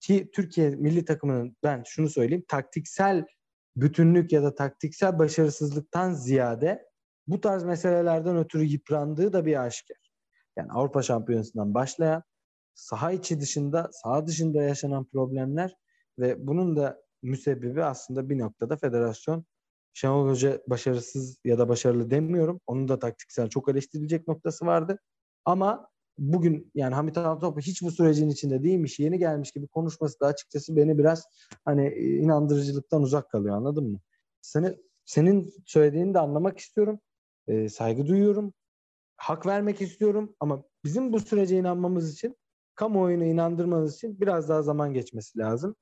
Ki 0.00 0.30
Türkiye 0.34 0.70
milli 0.70 1.04
takımının 1.04 1.56
ben 1.62 1.82
şunu 1.86 2.08
söyleyeyim 2.08 2.44
taktiksel 2.48 3.26
bütünlük 3.76 4.32
ya 4.32 4.42
da 4.42 4.54
taktiksel 4.54 5.18
başarısızlıktan 5.18 6.12
ziyade 6.12 6.90
bu 7.26 7.40
tarz 7.40 7.64
meselelerden 7.64 8.36
ötürü 8.36 8.64
yıprandığı 8.64 9.32
da 9.32 9.46
bir 9.46 9.62
aşikar. 9.62 10.10
Yani 10.56 10.72
Avrupa 10.72 11.02
Şampiyonası'ndan 11.02 11.74
başlayan 11.74 12.22
saha 12.74 13.12
içi 13.12 13.40
dışında, 13.40 13.90
saha 13.92 14.26
dışında 14.26 14.62
yaşanan 14.62 15.04
problemler 15.04 15.74
ve 16.18 16.46
bunun 16.46 16.76
da 16.76 17.02
müsebbibi 17.22 17.84
aslında 17.84 18.28
bir 18.28 18.38
noktada 18.38 18.76
federasyon. 18.76 19.44
Şenol 19.92 20.28
Hoca 20.28 20.62
başarısız 20.66 21.40
ya 21.44 21.58
da 21.58 21.68
başarılı 21.68 22.10
demiyorum. 22.10 22.60
Onun 22.66 22.88
da 22.88 22.98
taktiksel 22.98 23.48
çok 23.48 23.68
eleştirilecek 23.68 24.28
noktası 24.28 24.66
vardı. 24.66 24.98
Ama 25.44 25.88
bugün 26.20 26.70
yani 26.74 26.94
Hamit 26.94 27.18
Altıntop 27.18 27.60
hiç 27.60 27.82
bu 27.82 27.90
sürecin 27.90 28.28
içinde 28.28 28.62
değilmiş, 28.62 28.98
yeni 28.98 29.18
gelmiş 29.18 29.52
gibi 29.52 29.66
konuşması 29.66 30.20
da 30.20 30.26
açıkçası 30.26 30.76
beni 30.76 30.98
biraz 30.98 31.24
hani 31.64 31.94
inandırıcılıktan 31.94 33.02
uzak 33.02 33.30
kalıyor 33.30 33.56
anladın 33.56 33.90
mı? 33.90 34.00
Seni, 34.40 34.76
senin 35.04 35.54
söylediğini 35.66 36.14
de 36.14 36.18
anlamak 36.18 36.58
istiyorum. 36.58 37.00
E, 37.48 37.68
saygı 37.68 38.06
duyuyorum. 38.06 38.52
Hak 39.16 39.46
vermek 39.46 39.80
istiyorum 39.80 40.36
ama 40.40 40.64
bizim 40.84 41.12
bu 41.12 41.20
sürece 41.20 41.58
inanmamız 41.58 42.12
için 42.12 42.36
kamuoyunu 42.74 43.24
inandırmanız 43.24 43.94
için 43.94 44.20
biraz 44.20 44.48
daha 44.48 44.62
zaman 44.62 44.94
geçmesi 44.94 45.38
lazım. 45.38 45.76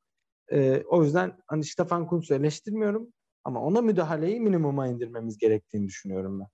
E, 0.52 0.82
o 0.82 1.04
yüzden 1.04 1.32
hani 1.46 1.64
Stefan 1.64 2.06
Kuntz'u 2.06 2.34
eleştirmiyorum 2.34 3.12
ama 3.44 3.62
ona 3.62 3.80
müdahaleyi 3.80 4.40
minimuma 4.40 4.88
indirmemiz 4.88 5.38
gerektiğini 5.38 5.86
düşünüyorum 5.86 6.40
ben. 6.40 6.46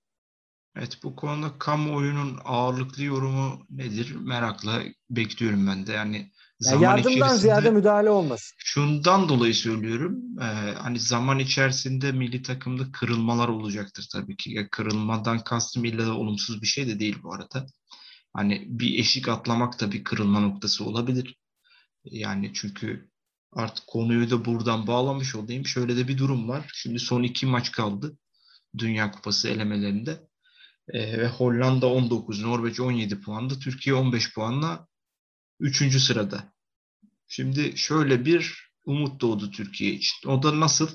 Evet 0.77 0.99
bu 1.03 1.17
konuda 1.17 1.59
kamuoyunun 1.59 2.39
ağırlıklı 2.45 3.03
yorumu 3.03 3.67
nedir 3.71 4.15
merakla 4.17 4.83
bekliyorum 5.11 5.67
ben 5.67 5.87
de. 5.87 5.93
Yani 5.93 6.31
zaman 6.61 6.83
yani 6.83 6.99
yardımdan 6.99 7.37
ziyade 7.37 7.71
müdahale 7.71 8.11
olmasın. 8.11 8.55
Şundan 8.59 9.29
dolayı 9.29 9.55
söylüyorum. 9.55 10.39
E, 10.41 10.75
hani 10.75 11.01
zaman 11.01 11.39
içerisinde 11.39 12.13
milli 12.13 12.43
takımda 12.43 12.93
kırılmalar 12.93 13.49
olacaktır 13.49 14.09
tabii 14.13 14.37
ki. 14.37 14.53
Ya, 14.53 14.69
kırılmadan 14.69 15.39
kastım 15.39 15.85
illa 15.85 16.07
da 16.07 16.15
olumsuz 16.15 16.63
bir 16.63 16.67
şey 16.67 16.87
de 16.87 17.01
değil 17.01 17.17
bu 17.23 17.35
arada. 17.35 17.67
Hani 18.33 18.65
bir 18.69 18.99
eşik 18.99 19.29
atlamak 19.29 19.81
da 19.81 19.93
bir 19.93 20.05
kırılma 20.05 20.41
noktası 20.41 20.85
olabilir. 20.85 21.37
Yani 22.05 22.51
çünkü 22.55 23.11
artık 23.53 23.87
konuyu 23.87 24.31
da 24.31 24.45
buradan 24.45 24.87
bağlamış 24.87 25.35
olayım. 25.35 25.67
Şöyle 25.67 25.97
de 25.97 26.09
bir 26.09 26.19
durum 26.19 26.49
var. 26.49 26.71
Şimdi 26.75 26.99
son 26.99 27.23
iki 27.23 27.47
maç 27.47 27.73
kaldı. 27.73 28.19
Dünya 28.79 29.11
Kupası 29.11 29.49
elemelerinde. 29.49 30.21
E, 30.89 31.19
ve 31.19 31.29
Hollanda 31.29 31.87
19, 31.87 32.43
Norveç 32.43 32.81
17 32.81 33.21
puanda, 33.21 33.59
Türkiye 33.59 33.97
15 33.97 34.35
puanla 34.35 34.87
3. 35.61 36.01
sırada. 36.01 36.53
Şimdi 37.29 37.77
şöyle 37.77 38.25
bir 38.25 38.71
umut 38.85 39.21
doğdu 39.21 39.51
Türkiye 39.51 39.93
için. 39.93 40.29
O 40.29 40.43
da 40.43 40.61
nasıl? 40.61 40.89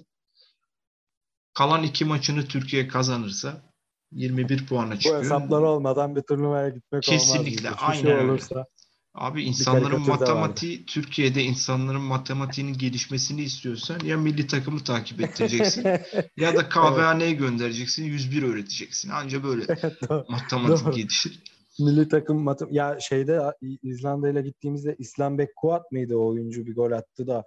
Kalan 1.53 1.83
iki 1.83 2.05
maçını 2.05 2.45
Türkiye 2.45 2.87
kazanırsa 2.87 3.73
21 4.11 4.65
puana 4.65 4.95
çıkıyor. 4.99 5.19
Bu 5.19 5.23
hesaplar 5.23 5.61
olmadan 5.61 6.15
bir 6.15 6.21
turnuvaya 6.21 6.69
gitmek 6.69 7.03
Kesinlikle, 7.03 7.39
olmaz. 7.39 7.51
Kesinlikle 7.51 7.69
aynen 7.69 8.01
şey 8.01 8.29
olursa. 8.29 8.65
Abi 9.13 9.43
insanların 9.43 10.01
matematiği 10.01 10.85
Türkiye'de 10.85 11.43
insanların 11.43 12.01
matematiğinin 12.01 12.73
gelişmesini 12.73 13.41
istiyorsan 13.41 13.99
ya 13.99 14.17
milli 14.17 14.47
takımı 14.47 14.83
takip 14.83 15.21
ettireceksin 15.21 15.83
ya 16.37 16.55
da 16.55 16.69
kahvehaneye 16.69 17.33
göndereceksin 17.33 18.03
101 18.03 18.43
öğreteceksin. 18.43 19.09
Anca 19.09 19.43
böyle 19.43 19.65
matematik 20.29 20.85
Doğru. 20.85 20.95
gelişir. 20.95 21.43
Milli 21.79 22.07
takım 22.07 22.43
matem 22.43 22.67
ya 22.71 22.99
şeyde 22.99 23.41
İzlanda 23.83 24.29
ile 24.29 24.41
gittiğimizde 24.41 24.95
İslam 24.99 25.37
Bek 25.37 25.55
Kuat 25.55 25.91
mıydı 25.91 26.17
o 26.17 26.27
oyuncu 26.27 26.65
bir 26.65 26.75
gol 26.75 26.91
attı 26.91 27.27
da 27.27 27.43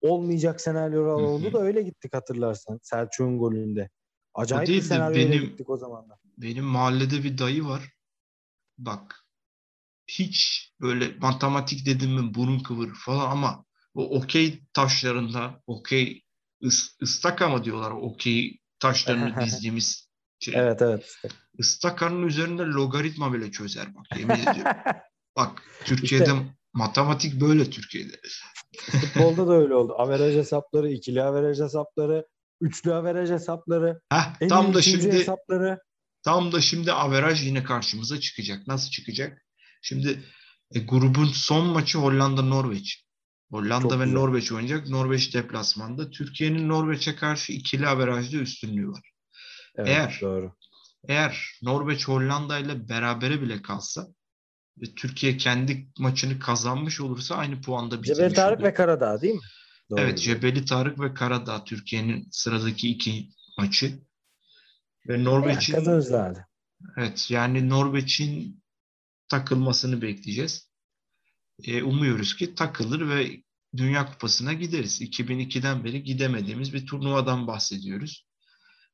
olmayacak 0.00 0.60
senaryolar 0.60 1.14
oldu 1.14 1.52
da 1.52 1.62
öyle 1.62 1.82
gittik 1.82 2.14
hatırlarsan 2.14 2.78
Selçuk'un 2.82 3.38
golünde. 3.38 3.90
Acayip 4.34 4.68
bir 4.68 4.80
senaryoyla 4.80 5.36
gittik 5.36 5.70
o 5.70 5.76
zamanlar. 5.76 6.18
Benim 6.38 6.64
mahallede 6.64 7.24
bir 7.24 7.38
dayı 7.38 7.64
var. 7.64 7.90
Bak 8.78 9.23
hiç 10.06 10.70
böyle 10.80 11.14
matematik 11.18 11.86
dedim 11.86 12.10
mi 12.10 12.34
burun 12.34 12.58
kıvır 12.58 12.94
falan 12.94 13.30
ama 13.30 13.64
o 13.94 14.18
okey 14.18 14.62
taşlarında 14.72 15.62
okey 15.66 16.22
ıs, 16.64 16.88
ıstaka 17.02 17.48
mı 17.48 17.64
diyorlar 17.64 17.90
okey 17.90 18.58
taşlarını 18.78 19.40
dizdiğimiz 19.44 20.08
şey. 20.38 20.54
Evet 20.56 20.82
evet. 20.82 21.18
Istakanın 21.58 22.26
üzerinde 22.26 22.62
logaritma 22.62 23.32
bile 23.32 23.50
çözer 23.50 23.94
bak 23.94 24.06
yemin 24.18 24.34
ediyorum. 24.46 24.72
bak 25.36 25.62
Türkiye'de 25.84 26.24
işte, 26.24 26.56
matematik 26.72 27.40
böyle 27.40 27.70
Türkiye'de. 27.70 28.20
Futbolda 28.90 29.48
da 29.48 29.52
öyle 29.52 29.74
oldu. 29.74 29.94
Averaj 29.98 30.34
hesapları, 30.34 30.90
ikili 30.90 31.22
averaj 31.22 31.60
hesapları, 31.60 32.26
üçlü 32.60 32.94
averaj 32.94 33.30
hesapları, 33.30 34.00
Heh, 34.12 34.48
tam 34.48 34.74
da 34.74 34.82
şimdi 34.82 35.12
hesapları. 35.12 35.80
Tam 36.22 36.52
da 36.52 36.60
şimdi 36.60 36.92
averaj 36.92 37.46
yine 37.46 37.64
karşımıza 37.64 38.20
çıkacak. 38.20 38.66
Nasıl 38.66 38.90
çıkacak? 38.90 39.43
Şimdi 39.84 40.24
e, 40.74 40.80
grubun 40.80 41.24
son 41.24 41.66
maçı 41.66 41.98
Hollanda-Norveç. 41.98 43.04
Hollanda 43.50 43.82
Çok 43.82 44.00
ve 44.00 44.04
güzel. 44.04 44.18
Norveç 44.18 44.52
oynayacak. 44.52 44.88
Norveç 44.88 45.34
deplasmanda. 45.34 46.10
Türkiye'nin 46.10 46.68
Norveç'e 46.68 47.16
karşı 47.16 47.52
ikili 47.52 47.88
averajda 47.88 48.36
üstünlüğü 48.36 48.88
var. 48.88 49.10
Evet, 49.76 49.88
eğer 49.88 50.18
doğru. 50.22 50.52
Eğer 51.08 51.50
Norveç 51.62 52.08
Hollanda 52.08 52.58
ile 52.58 52.88
berabere 52.88 53.42
bile 53.42 53.62
kalsa 53.62 54.06
ve 54.78 54.94
Türkiye 54.94 55.36
kendi 55.36 55.88
maçını 55.98 56.38
kazanmış 56.38 57.00
olursa 57.00 57.36
aynı 57.36 57.60
puanda 57.60 58.02
bitirmiş 58.02 58.16
Cebeli 58.16 58.34
Tarık 58.34 58.58
olur. 58.58 58.66
ve 58.66 58.74
Karadağ 58.74 59.20
değil 59.20 59.34
mi? 59.34 59.40
Doğru. 59.90 60.00
Evet 60.00 60.18
Cebeli 60.18 60.64
Tarık 60.64 61.00
ve 61.00 61.14
Karadağ 61.14 61.64
Türkiye'nin 61.64 62.28
sıradaki 62.30 62.88
iki 62.88 63.28
maçı. 63.58 63.98
Ve 65.08 65.24
Norveç'in 65.24 65.74
kazanırlardı. 65.74 66.46
Evet 66.96 67.30
yani 67.30 67.68
Norveç'in 67.68 68.63
takılmasını 69.28 70.02
bekleyeceğiz. 70.02 70.70
E, 71.64 71.82
umuyoruz 71.82 72.36
ki 72.36 72.54
takılır 72.54 73.08
ve 73.08 73.42
Dünya 73.76 74.06
Kupası'na 74.06 74.52
gideriz. 74.52 75.02
2002'den 75.02 75.84
beri 75.84 76.02
gidemediğimiz 76.02 76.74
bir 76.74 76.86
turnuvadan 76.86 77.46
bahsediyoruz. 77.46 78.26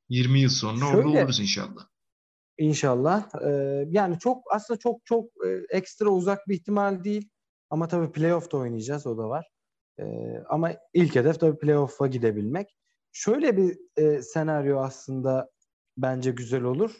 20 0.08 0.40
yıl 0.40 0.50
sonra 0.50 0.80
Şöyle, 0.80 0.96
orada 0.96 1.08
oluruz 1.08 1.40
inşallah. 1.40 1.86
İnşallah. 2.58 3.28
Ee, 3.44 3.84
yani 3.90 4.18
çok 4.18 4.42
aslında 4.54 4.78
çok 4.78 5.06
çok 5.06 5.24
e, 5.46 5.76
ekstra 5.76 6.08
uzak 6.08 6.48
bir 6.48 6.54
ihtimal 6.54 7.04
değil. 7.04 7.28
Ama 7.70 7.88
tabii 7.88 8.12
playoff'ta 8.12 8.56
oynayacağız 8.56 9.06
o 9.06 9.18
da 9.18 9.28
var. 9.28 9.50
Ee, 10.00 10.04
ama 10.48 10.72
ilk 10.94 11.14
hedef 11.14 11.40
tabii 11.40 11.58
playoff'a 11.58 12.06
gidebilmek. 12.06 12.76
Şöyle 13.12 13.56
bir 13.56 13.78
e, 13.96 14.22
senaryo 14.22 14.78
aslında 14.78 15.50
bence 15.96 16.30
güzel 16.30 16.62
olur. 16.62 16.96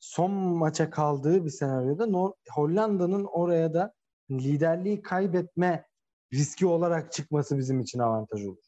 Son 0.00 0.30
maça 0.32 0.90
kaldığı 0.90 1.44
bir 1.44 1.50
senaryoda 1.50 2.04
Nor- 2.04 2.34
Hollanda'nın 2.50 3.24
oraya 3.24 3.74
da 3.74 3.94
liderliği 4.30 5.02
kaybetme 5.02 5.86
riski 6.32 6.66
olarak 6.66 7.12
çıkması 7.12 7.58
bizim 7.58 7.80
için 7.80 7.98
avantaj 7.98 8.44
olur. 8.46 8.64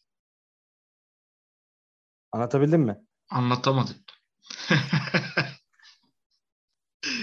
Anlatabildim 2.33 2.83
mi? 2.83 3.07
Anlatamadım. 3.31 3.97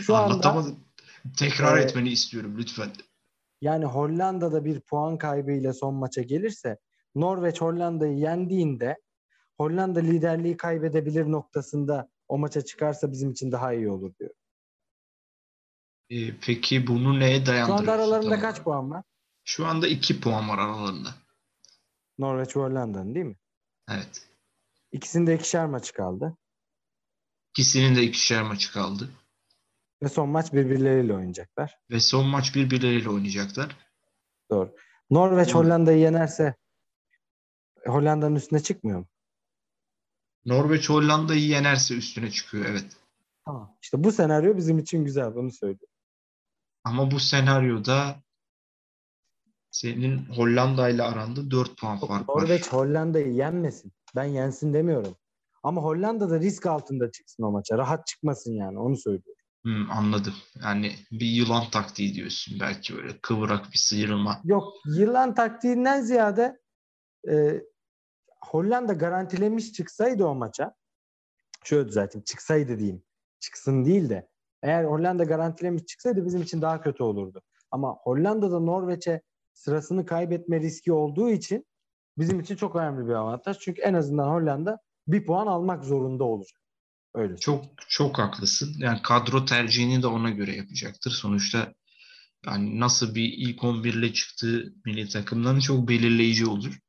Şu 0.02 0.16
anda 0.16 0.34
Anlatamadım. 0.34 0.88
Tekrar 1.38 1.78
Ee, 1.78 1.82
etmeni 1.82 2.10
istiyorum 2.10 2.56
lütfen. 2.58 2.90
yani 3.62 3.86
Hollanda'da 3.86 4.66
bir 4.66 4.80
puan 4.82 5.18
kaybıyla 5.18 5.74
son 5.74 5.96
maça 5.96 6.22
gelirse 6.22 6.78
Norveç 7.16 7.62
Hollanda'yı 7.62 8.18
yendiğinde 8.18 8.98
Hollanda 9.58 10.00
liderliği 10.00 10.58
kaybedebilir 10.58 11.32
noktasında 11.32 12.10
o 12.28 12.38
maça 12.38 12.62
çıkarsa 12.66 13.12
bizim 13.12 13.32
için 13.32 13.52
daha 13.52 13.74
iyi 13.74 13.90
olur 13.90 14.14
diyor. 14.20 14.32
Ee, 16.10 16.40
peki 16.42 16.88
bunu 16.88 17.20
neye 17.20 17.40
Şu 17.40 17.46
dayandırıyorsun? 17.46 17.88
anda 17.88 17.92
aralarında 17.94 18.30
tam 18.30 18.40
kaç 18.42 18.62
puan 18.64 18.92
var? 18.92 19.04
Şu 19.44 19.66
anda 19.66 19.88
2 19.88 20.22
puan 20.22 20.50
var 20.50 20.58
aralarında. 20.58 21.10
Norveç 22.18 22.56
ve 22.56 22.60
Hollanda'nın 22.62 23.16
değil 23.16 23.26
mi? 23.26 23.36
Evet. 23.90 24.28
İkisinde 24.92 25.36
ikişer 25.36 25.66
maçı 25.66 25.94
kaldı. 25.94 26.38
İkisinin 27.54 27.96
de 27.96 28.04
ikişer 28.04 28.44
maçı 28.44 28.72
kaldı. 28.74 29.10
Ve 30.04 30.10
son 30.10 30.30
maç 30.30 30.54
birbirleriyle 30.54 31.14
oynayacaklar. 31.14 31.78
Ve 31.92 32.00
son 32.00 32.26
maç 32.26 32.56
birbirleriyle 32.56 33.10
oynayacaklar. 33.10 33.78
Doğru. 34.52 34.76
Norveç. 35.10 35.56
Hollanda'yı 35.56 36.00
yenerse 36.00 36.56
Hollanda'nın 37.86 38.36
üstüne 38.36 38.60
çıkmıyor 38.60 39.00
mu? 39.00 39.08
Norveç 40.48 40.90
Hollanda'yı 40.90 41.42
yenerse 41.48 41.96
üstüne 41.96 42.32
çıkıyor 42.32 42.66
evet. 42.70 42.86
Tamam. 43.46 43.78
İşte 43.82 44.04
bu 44.04 44.12
senaryo 44.12 44.58
bizim 44.58 44.80
için 44.80 45.06
güzel. 45.06 45.36
Bunu 45.36 45.52
söylüyorum. 45.52 45.88
Ama 46.84 47.12
bu 47.12 47.20
senaryoda 47.20 48.16
senin 49.72 50.26
Hollanda 50.26 50.90
ile 50.90 51.04
aranda 51.04 51.52
4 51.52 51.78
puan 51.78 52.00
fark 52.00 52.30
var. 52.30 52.36
Norveç 52.44 52.68
Hollanda'yı 52.68 53.34
yenmesin. 53.34 53.92
Ben 54.16 54.24
yensin 54.24 54.74
demiyorum. 54.74 55.16
Ama 55.64 55.82
Hollanda 55.82 56.30
da 56.30 56.40
risk 56.40 56.66
altında 56.66 57.12
çıksın 57.12 57.44
o 57.44 57.52
maça. 57.52 57.78
Rahat 57.78 58.08
çıkmasın 58.08 58.54
yani. 58.54 58.80
Onu 58.80 58.98
söylüyorum. 58.98 59.44
Hmm, 59.64 59.92
anladım. 59.92 60.34
Yani 60.64 60.96
bir 61.12 61.26
yılan 61.26 61.70
taktiği 61.72 62.14
diyorsun. 62.14 62.60
Belki 62.60 62.96
böyle 62.96 63.18
kıvrak 63.22 63.72
bir 63.74 63.78
sıyrılma. 63.78 64.42
Yok 64.44 64.74
yılan 64.86 65.36
taktiğinden 65.36 66.02
ziyade 66.02 66.60
e, 67.30 67.62
Hollanda 68.48 68.94
garantilemiş 68.94 69.74
çıksaydı 69.74 70.26
o 70.26 70.36
maça 70.36 70.76
şöyle 71.64 71.88
düzelteyim 71.88 72.24
çıksaydı 72.24 72.80
diyeyim. 72.80 73.04
Çıksın 73.40 73.86
değil 73.86 74.10
de 74.10 74.30
eğer 74.64 74.84
Hollanda 74.84 75.24
garantilemiş 75.24 75.86
çıksaydı 75.86 76.26
bizim 76.26 76.42
için 76.42 76.62
daha 76.62 76.82
kötü 76.82 77.04
olurdu. 77.04 77.42
Ama 77.72 77.98
Hollanda'da 78.04 78.60
Norveç'e 78.60 79.22
sırasını 79.54 80.06
kaybetme 80.06 80.60
riski 80.60 80.92
olduğu 80.92 81.30
için 81.30 81.66
bizim 82.18 82.40
için 82.40 82.56
çok 82.56 82.76
önemli 82.76 83.08
bir 83.08 83.14
avantaj. 83.14 83.58
Çünkü 83.60 83.82
en 83.82 83.94
azından 83.94 84.30
Hollanda 84.30 84.80
bir 85.08 85.26
puan 85.26 85.48
almak 85.48 85.84
zorunda 85.84 86.24
olacak. 86.24 86.62
Öyle. 87.14 87.38
Çok 87.38 87.66
çok 87.88 88.18
haklısın. 88.18 88.76
Yani 88.78 89.02
kadro 89.02 89.46
tercihini 89.46 90.02
de 90.02 90.08
ona 90.08 90.30
göre 90.30 90.56
yapacaktır. 90.56 91.12
Sonuçta 91.12 91.74
yani 92.46 92.80
nasıl 92.80 93.16
bir 93.16 93.34
ilk 93.38 93.64
11 93.64 93.94
ile 93.94 94.14
çıktığı 94.14 94.74
milli 94.86 95.10
takımdan 95.10 95.60
çok 95.60 95.90
belirleyici 95.90 96.48
olur. 96.48 96.80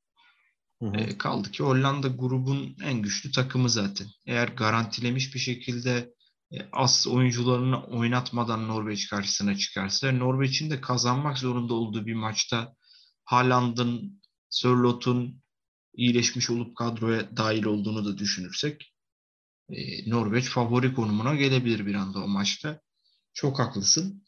Hı 0.83 0.87
hı. 0.89 1.19
Kaldı 1.19 1.51
ki 1.51 1.63
Hollanda 1.63 2.09
grubun 2.09 2.77
en 2.85 3.03
güçlü 3.03 3.31
takımı 3.31 3.71
zaten. 3.71 4.07
Eğer 4.27 4.49
garantilemiş 4.49 5.35
bir 5.35 5.41
şekilde 5.41 6.15
e, 6.53 6.57
as 6.73 7.07
oyuncularını 7.07 7.85
oynatmadan 7.85 8.69
Norveç 8.69 9.09
karşısına 9.09 9.57
çıkarsa, 9.57 10.13
Norveç'in 10.13 10.71
de 10.71 10.81
kazanmak 10.81 11.39
zorunda 11.39 11.75
olduğu 11.75 12.07
bir 12.07 12.15
maçta 12.15 12.75
Haaland'ın, 13.25 14.23
Sörlot'un 14.51 15.43
iyileşmiş 15.95 16.51
olup 16.51 16.77
kadroya 16.77 17.37
dahil 17.37 17.65
olduğunu 17.65 18.05
da 18.05 18.19
düşünürsek 18.19 18.95
Norveç 20.07 20.45
favori 20.45 20.95
konumuna 20.95 21.35
gelebilir 21.35 21.87
bir 21.87 21.95
anda 21.95 22.19
o 22.19 22.29
maçta. 22.29 22.81
Çok 23.33 23.59
haklısın. 23.59 24.25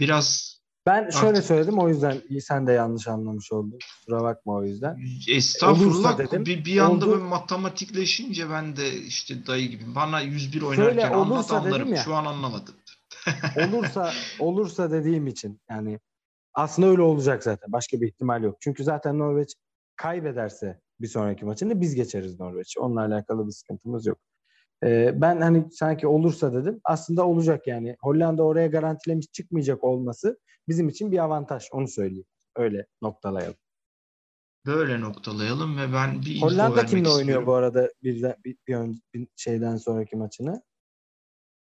Biraz 0.00 0.57
Ben 0.88 1.10
şöyle 1.10 1.28
Artık- 1.28 1.44
söyledim 1.44 1.78
o 1.78 1.88
yüzden 1.88 2.22
sen 2.40 2.66
de 2.66 2.72
yanlış 2.72 3.08
anlamış 3.08 3.52
oldun. 3.52 3.78
Kusura 3.98 4.22
bakma 4.22 4.52
o 4.54 4.64
yüzden. 4.64 4.98
Estağfurullah. 5.30 6.18
Dedim, 6.18 6.46
bir, 6.46 6.64
bir 6.64 6.78
anda 6.78 7.06
oldu. 7.06 7.18
matematikleşince 7.18 8.50
ben 8.50 8.76
de 8.76 8.92
işte 8.92 9.46
dayı 9.46 9.68
gibi. 9.68 9.94
Bana 9.94 10.20
101 10.20 10.62
oynarken 10.62 10.84
Şöyle 10.84 11.06
anlat 11.08 11.52
anlarım. 11.52 11.88
ya. 11.88 11.96
Şu 11.96 12.14
an 12.14 12.24
anlamadım. 12.24 12.74
olursa 13.72 14.12
olursa 14.38 14.90
dediğim 14.90 15.26
için 15.26 15.60
yani 15.70 16.00
aslında 16.54 16.88
öyle 16.88 17.02
olacak 17.02 17.42
zaten. 17.42 17.72
Başka 17.72 18.00
bir 18.00 18.08
ihtimal 18.08 18.42
yok. 18.42 18.56
Çünkü 18.60 18.84
zaten 18.84 19.18
Norveç 19.18 19.54
kaybederse 19.96 20.80
bir 21.00 21.08
sonraki 21.08 21.44
maçında 21.44 21.80
biz 21.80 21.94
geçeriz 21.94 22.40
Norveç'i. 22.40 22.80
Onunla 22.80 23.00
alakalı 23.04 23.46
bir 23.46 23.52
sıkıntımız 23.52 24.06
yok. 24.06 24.18
Ee, 24.84 25.12
ben 25.20 25.40
hani 25.40 25.72
sanki 25.72 26.06
olursa 26.06 26.54
dedim. 26.54 26.80
Aslında 26.84 27.26
olacak 27.26 27.66
yani. 27.66 27.96
Hollanda 28.00 28.42
oraya 28.42 28.66
garantilemiş 28.66 29.26
çıkmayacak 29.32 29.84
olması 29.84 30.38
bizim 30.68 30.88
için 30.88 31.12
bir 31.12 31.18
avantaj. 31.18 31.64
Onu 31.72 31.88
söyleyeyim. 31.88 32.26
Öyle 32.56 32.86
noktalayalım. 33.02 33.56
Böyle 34.66 35.00
noktalayalım 35.00 35.78
ve 35.78 35.92
ben 35.92 36.22
bir 36.22 36.42
Hollanda 36.42 36.86
kimle 36.86 37.08
oynuyor 37.08 37.18
istiyorum. 37.18 37.46
bu 37.46 37.54
arada 37.54 37.92
bir, 38.02 38.22
bir, 38.44 38.56
bir, 38.68 39.00
bir 39.14 39.28
şeyden 39.36 39.76
sonraki 39.76 40.16
maçını? 40.16 40.62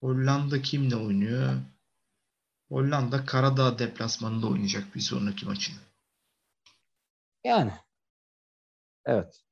Hollanda 0.01 0.63
kimle 0.63 0.97
oynuyor? 0.97 1.53
Hollanda 2.69 3.25
Karadağ 3.25 3.79
deplasmanında 3.79 4.47
oynayacak 4.47 4.95
bir 4.95 5.01
sonraki 5.01 5.47
maçını. 5.47 5.77
Yani. 7.45 7.73
Evet. 9.07 9.44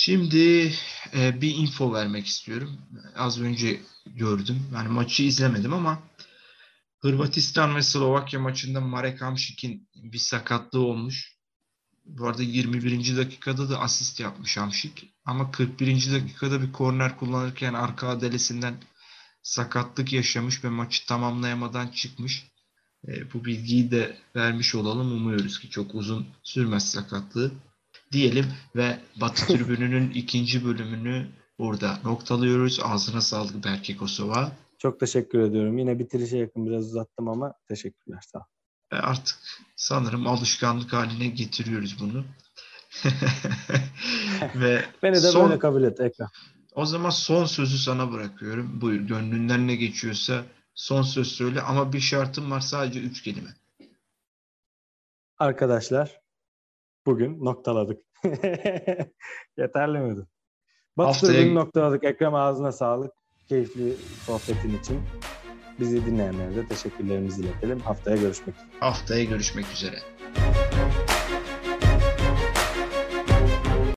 Şimdi 0.00 0.72
e, 1.14 1.40
bir 1.40 1.54
info 1.54 1.92
vermek 1.92 2.26
istiyorum. 2.26 2.78
Az 3.16 3.40
önce 3.40 3.80
gördüm. 4.06 4.66
Yani 4.74 4.88
maçı 4.88 5.22
izlemedim 5.22 5.74
ama 5.74 6.02
Hırvatistan 6.98 7.76
ve 7.76 7.82
Slovakya 7.82 8.40
maçında 8.40 8.80
Marek 8.80 9.20
Hamšík'in 9.20 9.88
bir 9.94 10.18
sakatlığı 10.18 10.80
olmuş. 10.80 11.36
Bu 12.04 12.26
arada 12.26 12.42
21. 12.42 13.16
dakikada 13.16 13.70
da 13.70 13.80
asist 13.80 14.20
yapmış 14.20 14.56
Hamšík. 14.56 15.08
Ama 15.24 15.50
41. 15.50 16.12
dakikada 16.12 16.62
bir 16.62 16.72
korner 16.72 17.16
kullanırken 17.16 17.74
arka 17.74 18.08
adelesinden 18.08 18.74
sakatlık 19.42 20.12
yaşamış 20.12 20.64
ve 20.64 20.68
maçı 20.68 21.06
tamamlayamadan 21.06 21.88
çıkmış. 21.88 22.44
E, 23.08 23.32
bu 23.32 23.44
bilgiyi 23.44 23.90
de 23.90 24.18
vermiş 24.36 24.74
olalım. 24.74 25.12
Umuyoruz 25.12 25.60
ki 25.60 25.70
çok 25.70 25.94
uzun 25.94 26.26
sürmez 26.42 26.90
sakatlığı 26.90 27.52
diyelim 28.12 28.46
ve 28.76 28.98
Batı 29.20 29.46
Tribünü'nün 29.46 30.10
ikinci 30.14 30.64
bölümünü 30.64 31.26
burada 31.58 31.98
noktalıyoruz. 32.04 32.80
Ağzına 32.84 33.20
sağlık 33.20 33.64
Berke 33.64 33.96
Kosova. 33.96 34.52
Çok 34.78 35.00
teşekkür 35.00 35.38
ediyorum. 35.40 35.78
Yine 35.78 35.98
bitirişe 35.98 36.36
yakın 36.36 36.66
biraz 36.66 36.86
uzattım 36.86 37.28
ama 37.28 37.54
teşekkürler. 37.68 38.22
Sağ 38.32 38.38
ol. 38.38 38.42
E, 38.92 38.96
Artık 38.96 39.38
sanırım 39.76 40.26
alışkanlık 40.26 40.92
haline 40.92 41.26
getiriyoruz 41.26 41.96
bunu. 42.00 42.24
ve 44.54 44.84
Beni 45.02 45.14
de 45.14 45.20
son, 45.20 45.48
böyle 45.48 45.58
kabul 45.58 45.82
et 45.82 46.00
Ekrem. 46.00 46.28
o 46.74 46.86
zaman 46.86 47.10
son 47.10 47.44
sözü 47.44 47.78
sana 47.78 48.12
bırakıyorum. 48.12 48.80
Buyur 48.80 49.00
gönlünden 49.00 49.66
ne 49.66 49.76
geçiyorsa 49.76 50.44
son 50.74 51.02
söz 51.02 51.28
söyle 51.32 51.60
ama 51.62 51.92
bir 51.92 52.00
şartım 52.00 52.50
var 52.50 52.60
sadece 52.60 53.00
üç 53.00 53.22
kelime. 53.22 53.50
Arkadaşlar 55.38 56.20
bugün 57.08 57.44
noktaladık. 57.44 57.98
Yeterli 59.58 59.98
miydi? 59.98 60.20
Batı 60.96 61.08
Haftaya- 61.26 61.32
Tribünü 61.32 61.54
noktaladık. 61.54 62.04
Ekrem 62.04 62.34
ağzına 62.34 62.72
sağlık. 62.72 63.12
Keyifli 63.48 63.92
sohbetin 64.26 64.78
için. 64.78 65.00
Bizi 65.80 66.06
dinleyenlere 66.06 66.56
de 66.56 66.66
teşekkürlerimizi 66.66 67.42
iletelim. 67.42 67.80
Haftaya 67.80 68.16
görüşmek 68.16 68.56
üzere. 68.56 68.68
Haftaya 68.80 69.24
görüşmek 69.24 69.72
üzere. 69.72 69.96